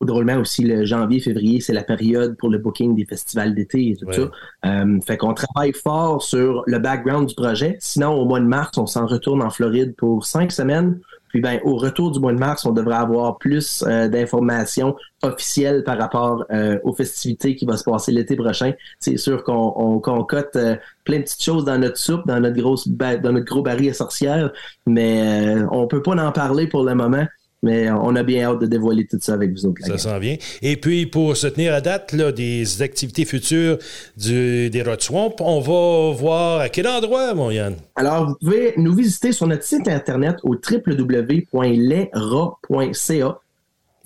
[0.00, 3.96] drôlement aussi, le janvier, février, c'est la période pour le booking des festivals d'été et
[3.96, 4.14] tout Ouais.
[4.14, 4.30] ça.
[4.66, 7.76] Euh, fait qu'on travaille fort sur le background du projet.
[7.80, 10.98] Sinon, au mois de mars, on s'en retourne en Floride pour cinq semaines.
[11.30, 15.84] Puis ben, au retour du mois de mars, on devrait avoir plus euh, d'informations officielles
[15.84, 18.72] par rapport euh, aux festivités qui vont se passer l'été prochain.
[18.98, 22.56] C'est sûr qu'on on concote euh, plein de petites choses dans notre soupe, dans notre
[22.56, 24.52] grosse dans notre gros baril à sorcière,
[24.86, 27.26] mais euh, on peut pas en parler pour le moment.
[27.62, 29.84] Mais on a bien hâte de dévoiler tout ça avec vous autres.
[29.84, 30.36] Ça s'en vient.
[30.62, 33.78] Et puis, pour se tenir à date là, des activités futures
[34.16, 37.74] du, des rats de Swamp, on va voir à quel endroit, mon Yann?
[37.96, 43.40] Alors, vous pouvez nous visiter sur notre site internet au www.lesrats.ca.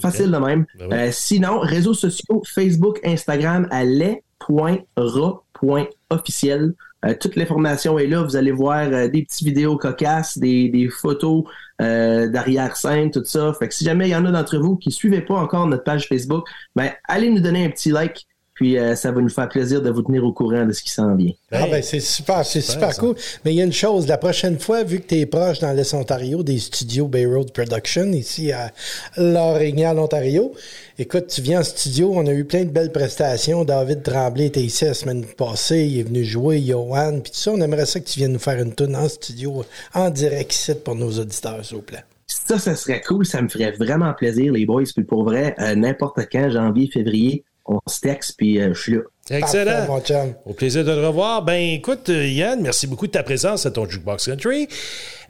[0.01, 0.65] Facile de même.
[0.79, 0.97] Ben oui.
[0.97, 6.73] Euh, sinon, réseaux sociaux, Facebook, Instagram, à les.ra.officiel.
[7.05, 8.23] Euh, toute l'information est là.
[8.23, 11.45] Vous allez voir euh, des petites vidéos cocasses, des, des photos
[11.81, 13.53] euh, d'arrière-scène, tout ça.
[13.55, 15.67] Fait que si jamais il y en a d'entre vous qui ne suivez pas encore
[15.67, 16.47] notre page Facebook,
[16.77, 18.27] ben, allez nous donner un petit like.
[18.63, 20.91] Puis euh, ça va nous faire plaisir de vous tenir au courant de ce qui
[20.91, 21.33] s'en vient.
[21.51, 23.01] Ah ben c'est super, c'est super, ça.
[23.01, 23.17] cool.
[23.45, 25.73] Mais il y a une chose, la prochaine fois, vu que tu es proche dans
[25.73, 28.71] l'Est Ontario des studios Bay Road Production, ici à
[29.17, 30.53] Lorignal, Ontario,
[30.97, 33.65] écoute, tu viens en studio, on a eu plein de belles prestations.
[33.65, 37.51] David Tremblay était ici la semaine passée, il est venu jouer, Johan, puis tout ça.
[37.51, 40.73] On aimerait ça que tu viennes nous faire une tune en studio, en direct ici
[40.77, 42.05] pour nos auditeurs, s'il vous plaît.
[42.29, 43.27] Ça, ça serait cool.
[43.27, 44.85] Ça me ferait vraiment plaisir, les boys.
[44.95, 48.93] Puis pour vrai, euh, n'importe quand, janvier, février, on se texte, puis euh, je suis
[48.93, 49.01] là.
[49.31, 49.87] Excellent.
[49.87, 50.35] Parfait, mon chum.
[50.45, 51.43] Au plaisir de te revoir.
[51.43, 54.69] Ben, écoute, euh, Yann, merci beaucoup de ta présence à ton Jukebox Country.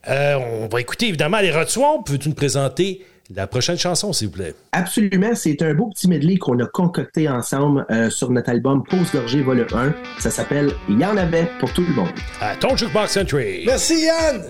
[0.08, 2.02] Euh, on va écouter évidemment les Rod Swamp.
[2.02, 3.04] Peux-tu nous présenter
[3.34, 4.54] la prochaine chanson, s'il vous plaît?
[4.72, 9.12] Absolument, c'est un beau petit medley qu'on a concocté ensemble euh, sur notre album Pause
[9.12, 9.94] Gorgée Vol 1.
[10.18, 12.10] Ça s'appelle Il y en avait pour tout le monde.
[12.40, 13.64] À ton Jukebox Country.
[13.66, 14.42] Merci, Yann!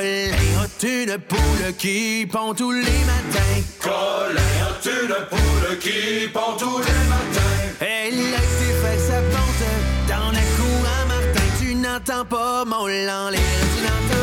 [0.00, 3.60] Colin a une poule qui pond tous les matins.
[3.78, 7.58] Colin a une poule qui pond tous les matins.
[7.80, 9.68] Elle a été faire sa ponte
[10.08, 11.48] dans la cour à Martin.
[11.60, 13.40] Tu n'entends pas mon lanlire,
[13.76, 14.19] tu n'entends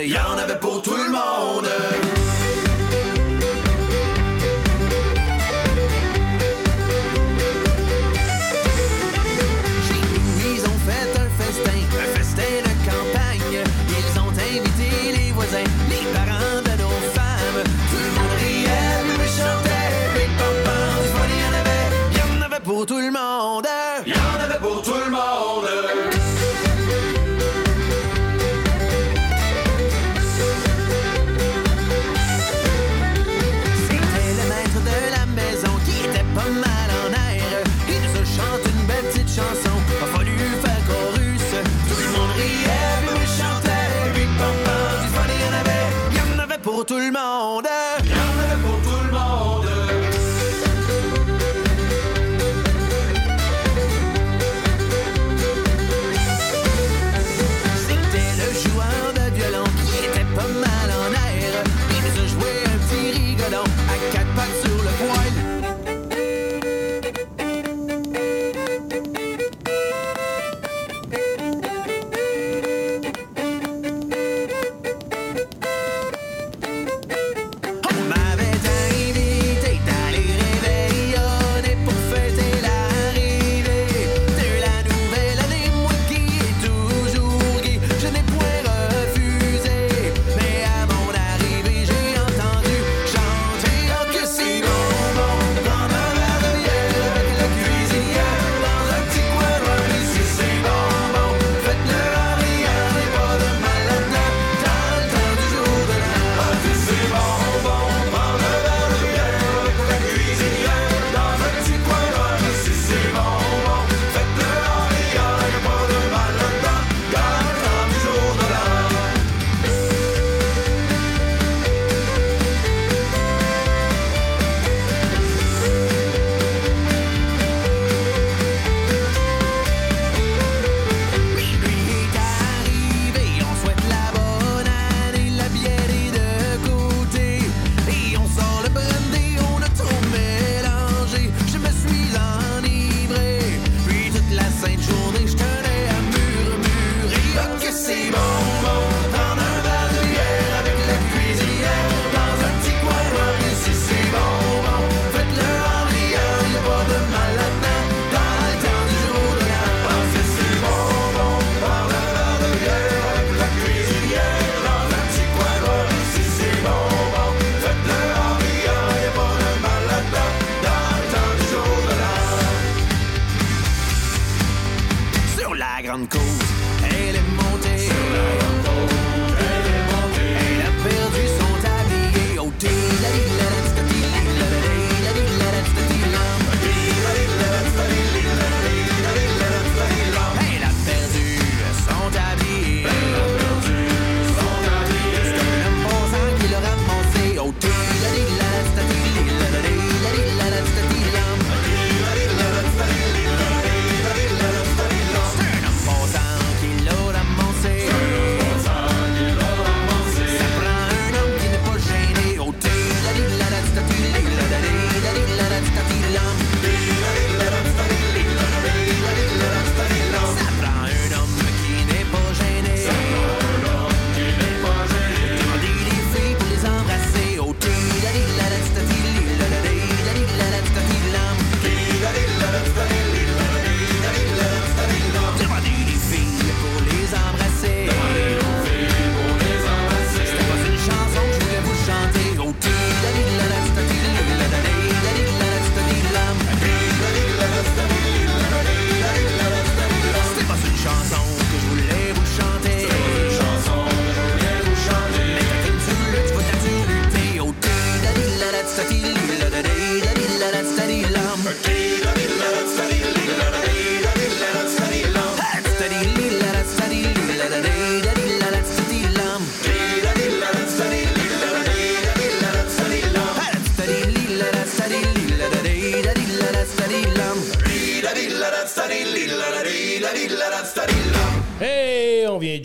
[0.00, 0.16] Il y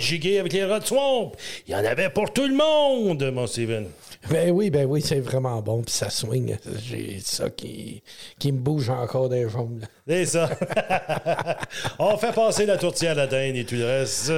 [0.04, 1.32] giguer avec les Rod Swamp.
[1.68, 3.88] Il y en avait pour tout le monde, mon Steven.
[4.30, 6.56] Ben oui, ben oui, c'est vraiment bon, puis ça swing.
[6.88, 8.02] J'ai ça qui,
[8.40, 9.84] qui me bouge encore des jambes.
[10.08, 10.50] C'est ça.
[12.00, 14.32] on fait passer la tourtière à la dinde et tout le reste.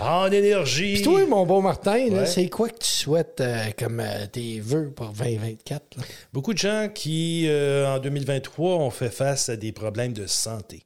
[0.00, 0.94] en énergie.
[0.94, 2.26] Puis toi, mon beau Martin, Ouais.
[2.26, 5.96] c'est quoi que tu souhaites euh, comme euh, tes vœux pour 2024?
[5.96, 6.02] là?
[6.32, 10.82] Beaucoup de gens qui, euh, en 2023, ont fait face à des problèmes de santé.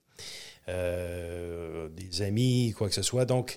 [0.68, 3.24] Euh, des amis, quoi que ce soit.
[3.24, 3.56] Donc,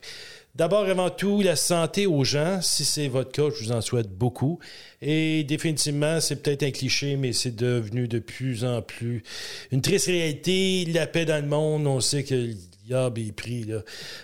[0.55, 2.61] d'abord avant tout, la santé aux gens.
[2.61, 4.59] Si c'est votre cas, je vous en souhaite beaucoup.
[5.01, 9.23] Et définitivement, c'est peut-être un cliché, mais c'est devenu de plus en plus
[9.71, 10.85] une triste réalité.
[10.93, 12.53] La paix dans le monde, on sait que
[12.85, 13.81] diable est pris là,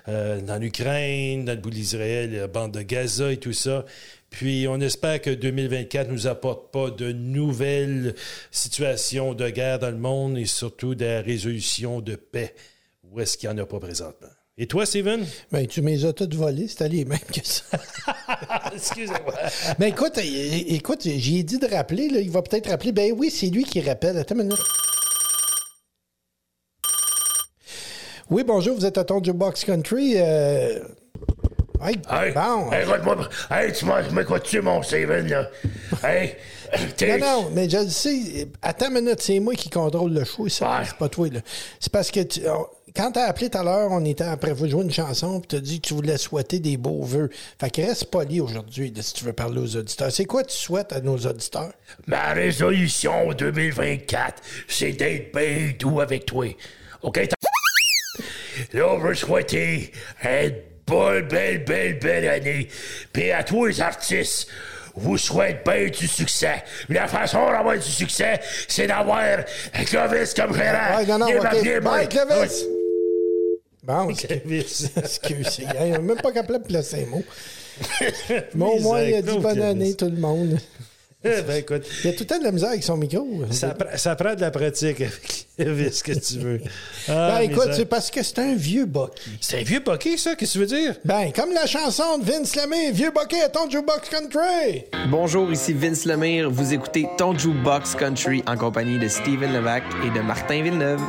[0.10, 3.86] euh, dans l'Ukraine, dans le bout de l'Israël, la bande de Gaza et tout ça.
[4.30, 8.16] Puis on espère que 2024 nous apporte pas de nouvelles
[8.52, 12.54] situations de guerre dans le monde et surtout de la résolution de paix.
[13.04, 14.28] Où est-ce qu'il n'y en a pas présentement?
[14.62, 15.26] Et toi, Steven?
[15.54, 17.64] Ben, tu m'es as toutes volées, c'était les mêmes que ça.
[18.76, 19.34] Excusez-moi.
[19.80, 22.92] Ben écoute, é- écoute, j'ai dit de rappeler, là, il va peut-être rappeler.
[22.92, 24.18] Ben oui, c'est lui qui rappelle.
[24.18, 24.60] Attends une minute.
[28.30, 30.16] Oui, bonjour, vous êtes à ton Box Country.
[30.18, 30.80] Euh...
[31.82, 32.70] Hey, Hey, bon.
[32.74, 32.84] hey,
[33.52, 35.50] hey, tu m'as m'as quoi dessus, mon Steven, là?
[36.04, 36.36] Hey,
[36.98, 38.50] t'es- Non, non, mais je le sais.
[38.62, 40.80] Attends une minute, c'est moi qui contrôle le show, ça.
[40.80, 40.86] Ouais.
[40.86, 41.40] C'est pas toi, là.
[41.80, 44.68] C'est parce que tu- on- quand t'as appelé tout à l'heure, on était après vous
[44.68, 47.30] jouer une chanson, puis t'as dit que tu voulais souhaiter des beaux vœux.
[47.60, 50.12] Fait que reste poli aujourd'hui, si tu veux parler aux auditeurs.
[50.12, 51.72] C'est quoi tu souhaites à nos auditeurs?
[52.08, 56.46] Ma résolution 2024, c'est d'être bien doux avec toi.
[57.02, 57.20] OK?
[58.74, 59.92] Là, on veut souhaiter
[60.24, 60.54] une
[60.86, 62.68] bonne, belle, belle, belle année.
[63.14, 64.48] Puis à tous les artistes,
[64.96, 66.64] vous souhaite bien du succès.
[66.90, 69.24] La façon d'avoir du succès, c'est d'avoir
[69.86, 70.98] Clovis comme gérant.
[70.98, 71.44] Ouais, non, non, Il ok.
[71.44, 71.98] m'appelait, moi.
[72.00, 72.66] Bye, Clovis!
[73.90, 74.92] Bon, Clovis.
[74.98, 75.64] excusez.
[75.84, 77.24] Il n'a même pas capable de placer un mot.
[78.54, 80.60] Mais au moins, il a dit bonne année, tout le monde.
[81.24, 83.28] ben écoute, Il y a tout le temps de la misère avec son micro.
[83.52, 85.02] ça, pr- ça prend de la pratique
[85.60, 86.60] avec ce que tu veux.
[87.08, 89.32] Ben Ah, écoute, c'est parce que c'est un vieux Bucky.
[89.42, 90.36] c'est un vieux poké, ça?
[90.36, 90.96] Qu'est-ce que tu veux dire?
[91.04, 94.84] Ben, comme la chanson de Vince Lemay, Vieux Bucky à ton Jukebox Country.
[95.10, 96.50] Bonjour, ici Vince Lemire.
[96.52, 101.02] Vous écoutez Ton Jukebox Country en compagnie de Steven Levac et de Martin Villeneuve.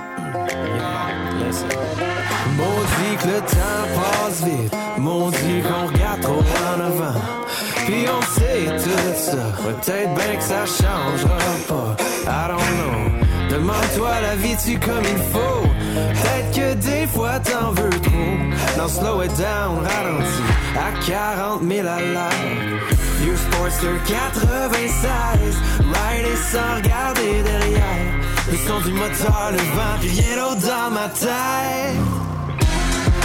[2.80, 7.20] Maudit que le temps passe vite, maudit qu'on regarde trop en avant.
[7.86, 11.96] Puis on sait tout ça, peut-être bien que ça changera pas.
[12.26, 13.50] I don't know.
[13.50, 15.68] Demande-toi la vie-tu comme il faut.
[15.94, 18.78] Peut-être que des fois t'en veux trop.
[18.78, 22.90] Non, slow it down, ralentis à 40 000 à l'heure.
[23.20, 28.20] Vieux Sportster 96, rider sans regarder derrière.
[28.50, 32.19] Le son du moteur, le vent, rien d'autre dans ma tête.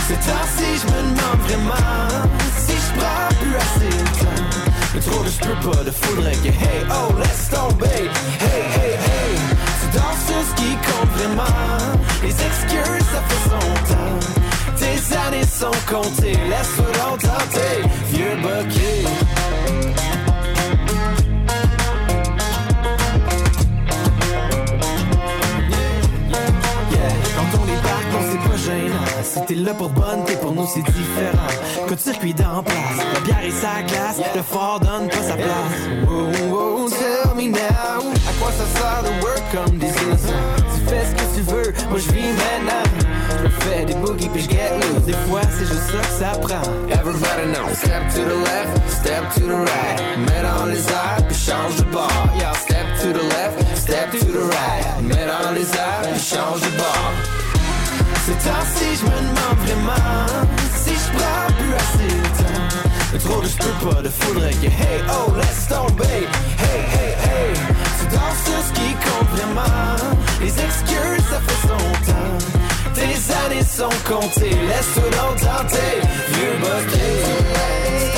[0.07, 2.29] C'est temps-ci, je me demande vraiment
[2.59, 4.45] si je prends plus assez le temps.
[4.93, 5.39] Le trop de je
[5.83, 5.91] de
[6.43, 8.11] que hey, oh, laisse tomber.
[8.39, 9.35] Hey, hey, hey,
[9.81, 11.97] c'est dans ce qui compte vraiment.
[12.21, 13.65] Les excuses, ça fait son.
[14.77, 14.97] Tes
[15.47, 16.37] sont comptés.
[16.49, 16.85] Laisse-toi
[17.17, 19.07] tenter, vieux bokeh.
[29.25, 31.89] Si t'es là pour bonne, t'es pour nous, c'est différent.
[31.89, 35.81] De circuit d'en place, la bière et sa glace, le fort donne pas sa place.
[36.07, 40.45] Wow, wow, tell me now, à quoi ça sert de work comme des innocents?
[40.75, 42.85] Tu fais ce que tu veux, moi je vis maintenant.
[43.43, 45.05] Je fais des boogies puis je get loose.
[45.05, 46.61] Des fois, c'est juste ça que ça prend.
[46.89, 47.75] Everybody knows.
[47.75, 50.17] Step to the left, step to the right.
[50.19, 52.29] Mets dans les airs puis change de bord.
[52.37, 55.01] Yeah, step to the left, step to the right.
[55.01, 57.11] Mets dans les airs puis change de bord.
[58.25, 58.84] C'est temps-ci,
[60.75, 63.29] si je prends plus assez de temps.
[63.29, 66.27] Trop de je peux pas, de faudrait que hey oh laisse tomber.
[66.59, 67.53] Hey hey hey,
[67.99, 69.95] tu danses sur ce qui compte vraiment.
[70.41, 72.37] Les excuses ça fait son temps.
[72.93, 73.15] Tes
[73.45, 75.95] années sont comptées, laisse-toi donc tenter.
[76.29, 78.14] Vieux Le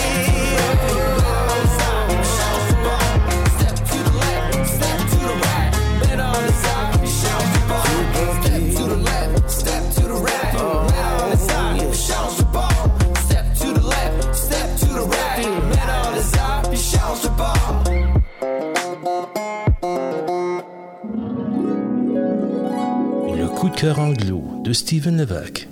[23.77, 25.67] cœur anglo de Steven Levac.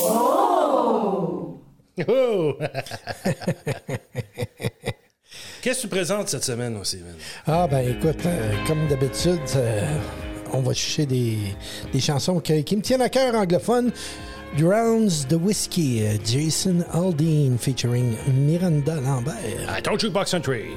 [0.00, 1.60] Oh!
[5.60, 7.00] Qu'est-ce que tu présentes cette semaine, aussi?
[7.46, 9.98] Ah, ben écoute, euh, comme d'habitude, euh,
[10.54, 11.36] on va chercher des,
[11.92, 13.92] des chansons qui, qui me tiennent à cœur anglophone.
[14.56, 19.68] Drowns the Whiskey, euh, Jason Aldean featuring Miranda Lambert.
[19.68, 20.70] À ton Jukebox Country.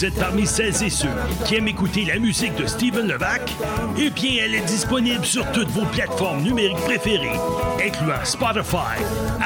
[0.00, 1.10] Vous êtes parmi celles et ceux
[1.44, 3.52] qui aiment écouter la musique de Steven Levac?
[3.98, 7.38] Eh bien, elle est disponible sur toutes vos plateformes numériques préférées,
[7.86, 8.96] incluant Spotify,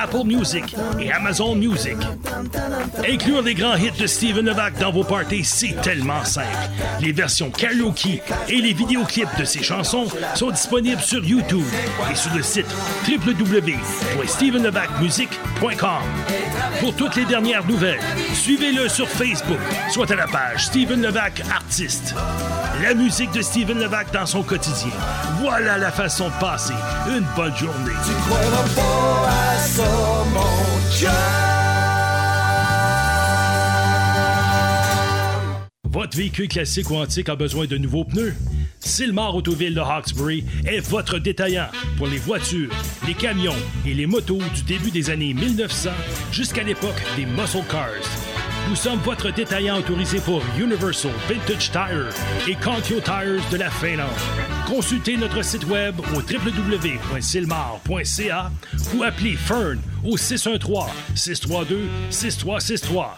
[0.00, 1.96] Apple Music et Amazon Music.
[3.08, 6.46] Inclure les grands hits de Steven Levac dans vos parties, c'est tellement simple.
[7.00, 11.66] Les versions karaoke et les vidéoclips de ses chansons sont disponibles sur YouTube
[12.10, 12.66] et sur le site
[13.08, 16.02] www.stevenlevacmusic.com.
[16.80, 18.00] Pour toutes les dernières nouvelles,
[18.32, 19.58] suivez-le sur Facebook,
[19.90, 22.14] soit à la page Steven Levac Artiste.
[22.82, 24.90] La musique de Steven Levac dans son quotidien.
[25.40, 26.74] Voilà la façon de passer
[27.08, 27.92] une bonne journée.
[35.94, 38.34] Votre véhicule classique ou antique a besoin de nouveaux pneus?
[38.80, 42.72] Silmar Autoville de Hawkesbury est votre détaillant pour les voitures,
[43.06, 43.54] les camions
[43.86, 45.90] et les motos du début des années 1900
[46.32, 47.90] jusqu'à l'époque des muscle cars.
[48.68, 52.08] Nous sommes votre détaillant autorisé pour Universal Vintage Tire
[52.48, 54.10] et Contio Tires de la Finlande.
[54.66, 58.50] Consultez notre site web au www.silmar.ca
[58.96, 63.10] ou appelez Fern au 613-632-6363.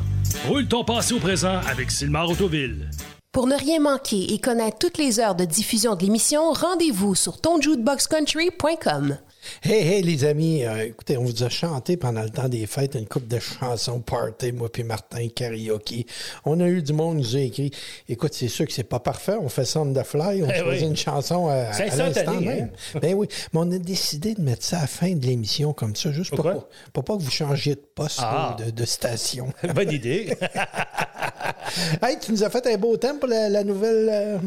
[0.48, 2.90] Roule ton passé au présent avec Silmar Autoville.
[3.32, 7.40] Pour ne rien manquer et connaître toutes les heures de diffusion de l'émission, rendez-vous sur
[7.40, 9.18] tonjukeboxcountry.com.
[9.62, 12.94] Hey, hey, les amis, euh, écoutez, on vous a chanté pendant le temps des fêtes
[12.94, 16.06] une couple de chansons party, moi puis Martin, karaoke.
[16.44, 17.70] On a eu du monde qui nous a écrit.
[18.08, 20.58] Écoute, c'est sûr que c'est pas parfait, on fait ça on the fly, on Eh
[20.58, 20.88] choisit oui.
[20.90, 22.70] une chanson à, C'est à l'instant même.
[22.94, 22.98] hein?
[23.00, 25.96] Ben oui, mais on a décidé de mettre ça à la fin de l'émission comme
[25.96, 26.60] ça, juste pour, Pourquoi?
[26.62, 28.56] pas- pour pas que vous changiez de poste Ah.
[28.58, 29.48] ou de, de station.
[29.74, 30.36] Bonne idée.
[32.02, 34.08] hey, tu nous as fait un beau thème pour la, la nouvelle...
[34.10, 34.38] euh,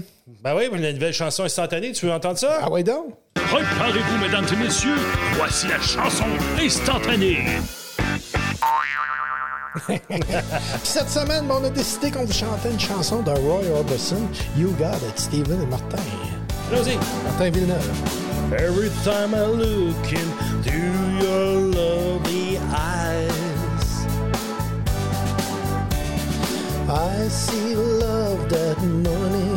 [0.43, 2.59] ben oui, la nouvelle chanson instantanée, tu veux entendre ça?
[2.61, 3.15] Ah ouais donc?
[3.33, 4.95] Préparez-vous, mesdames et messieurs,
[5.33, 6.25] voici la chanson
[6.61, 7.45] instantanée.
[9.87, 9.99] Puis
[10.83, 14.21] cette semaine, ben, on a décidé qu'on vous chantait une chanson de Roy Orbison,
[14.55, 15.97] You Got It, Steven et Martin.
[16.71, 16.97] Allons-y.
[17.23, 17.89] Martin Villeneuve.
[18.53, 20.77] Every time I look into
[21.23, 24.05] your lovely eyes,
[26.87, 29.48] I see love that money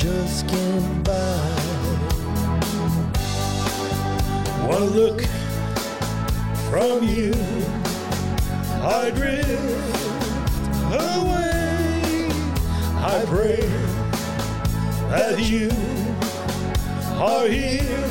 [0.00, 1.60] just can't buy.
[4.66, 5.20] one look
[6.70, 7.34] from you,
[8.80, 9.50] I drift
[10.88, 12.30] away.
[12.96, 13.60] I pray
[15.10, 15.68] that you
[17.20, 18.08] are here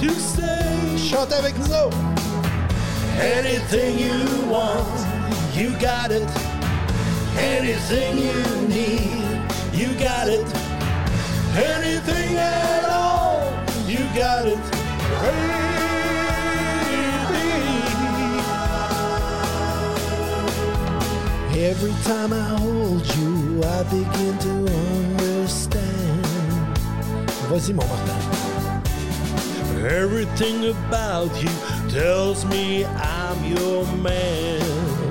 [0.00, 0.96] to stay.
[0.96, 1.90] Chante avec nous.
[3.20, 4.88] Anything you want,
[5.54, 6.26] you got it.
[7.36, 9.31] Anything you need,
[9.72, 10.46] you got it.
[11.54, 13.42] Anything at all,
[13.86, 14.62] you got it.
[15.22, 15.62] Baby.
[21.72, 24.54] Every time I hold you, I begin to
[25.28, 26.26] understand.
[27.48, 28.42] Vas-y, mon Martin.
[29.86, 31.50] Everything about you
[31.88, 34.60] tells me I'm your man.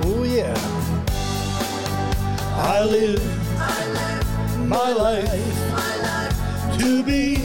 [0.04, 0.54] Oh, yeah.
[2.54, 3.22] I live,
[4.72, 7.36] my life, my life to be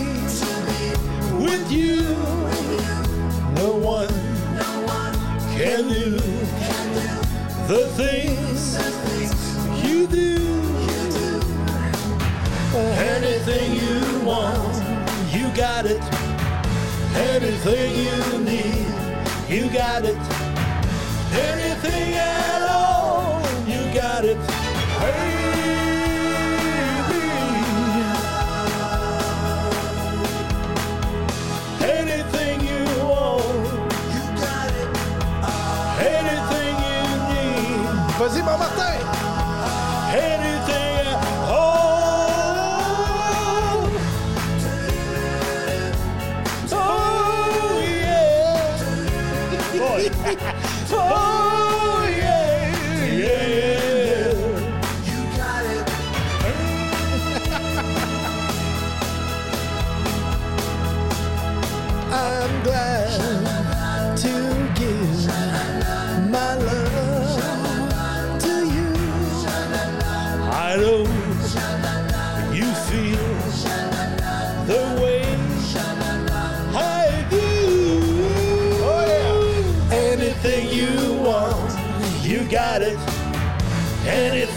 [1.43, 2.03] with you.
[3.55, 4.07] No one
[5.57, 6.11] can do
[7.67, 8.77] the things
[9.83, 10.37] you do.
[13.13, 14.75] Anything you want,
[15.33, 16.01] you got it.
[17.33, 18.87] Anything you need,
[19.49, 20.36] you got it.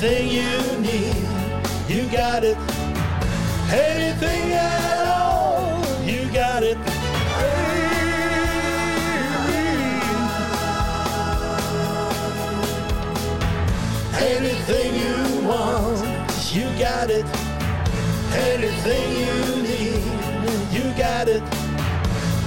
[0.03, 1.29] Anything you need,
[1.87, 2.57] you got it.
[3.71, 6.79] Anything at all, you got it.
[14.17, 16.01] Anything you want,
[16.51, 17.27] you got it.
[18.33, 20.03] anything you need,
[20.73, 21.43] you got it.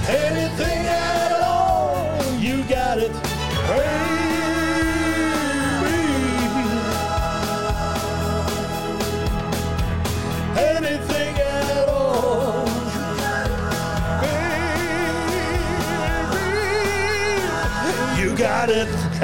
[0.08, 3.12] Anything at all, you got it.
[3.68, 4.03] Baby.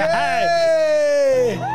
[0.03, 1.59] Hey!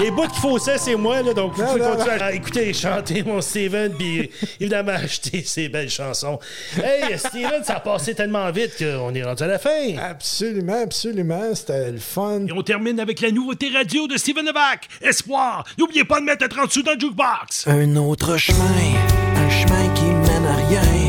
[0.00, 3.22] Les bouts qui faussaient, c'est moi, là, donc vous pouvez continuer à écouter et chanter
[3.22, 6.40] mon Steven, puis évidemment acheter ces belles chansons.
[6.82, 9.96] Hey, Steven, ça a passé tellement vite qu'on est rendu à la fin.
[9.98, 11.54] Absolument, absolument.
[11.54, 12.46] C'était le fun.
[12.48, 14.88] Et on termine avec la nouveauté radio de Steven Levac.
[15.00, 17.68] Espoir, n'oubliez pas de mettre le 30 sous dans le jukebox.
[17.68, 18.58] Un autre chemin,
[19.36, 21.03] un chemin qui mène à rien.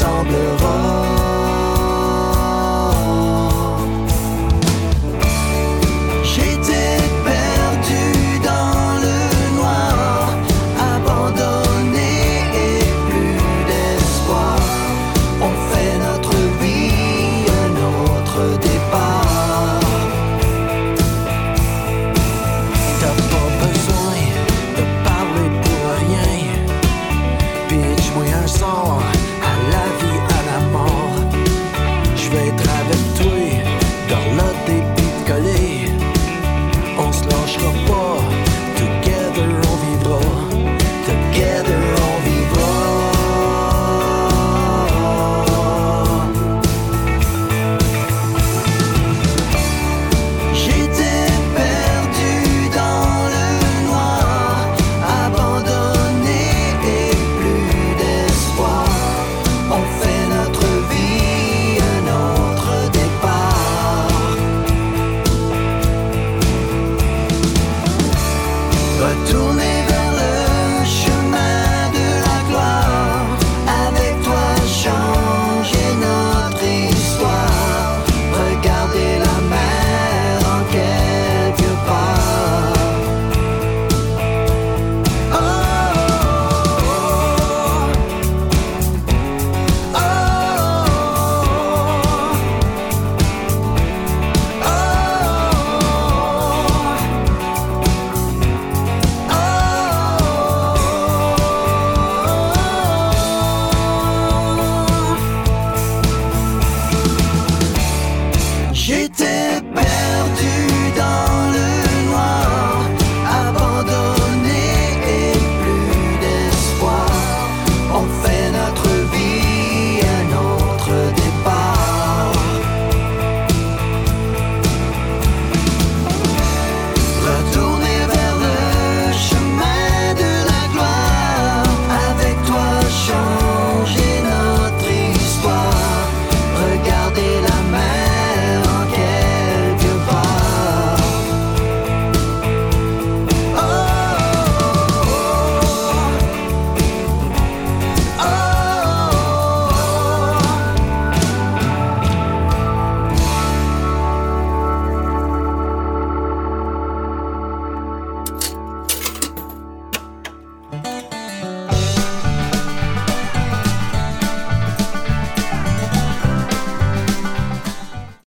[0.00, 0.99] ressemblera.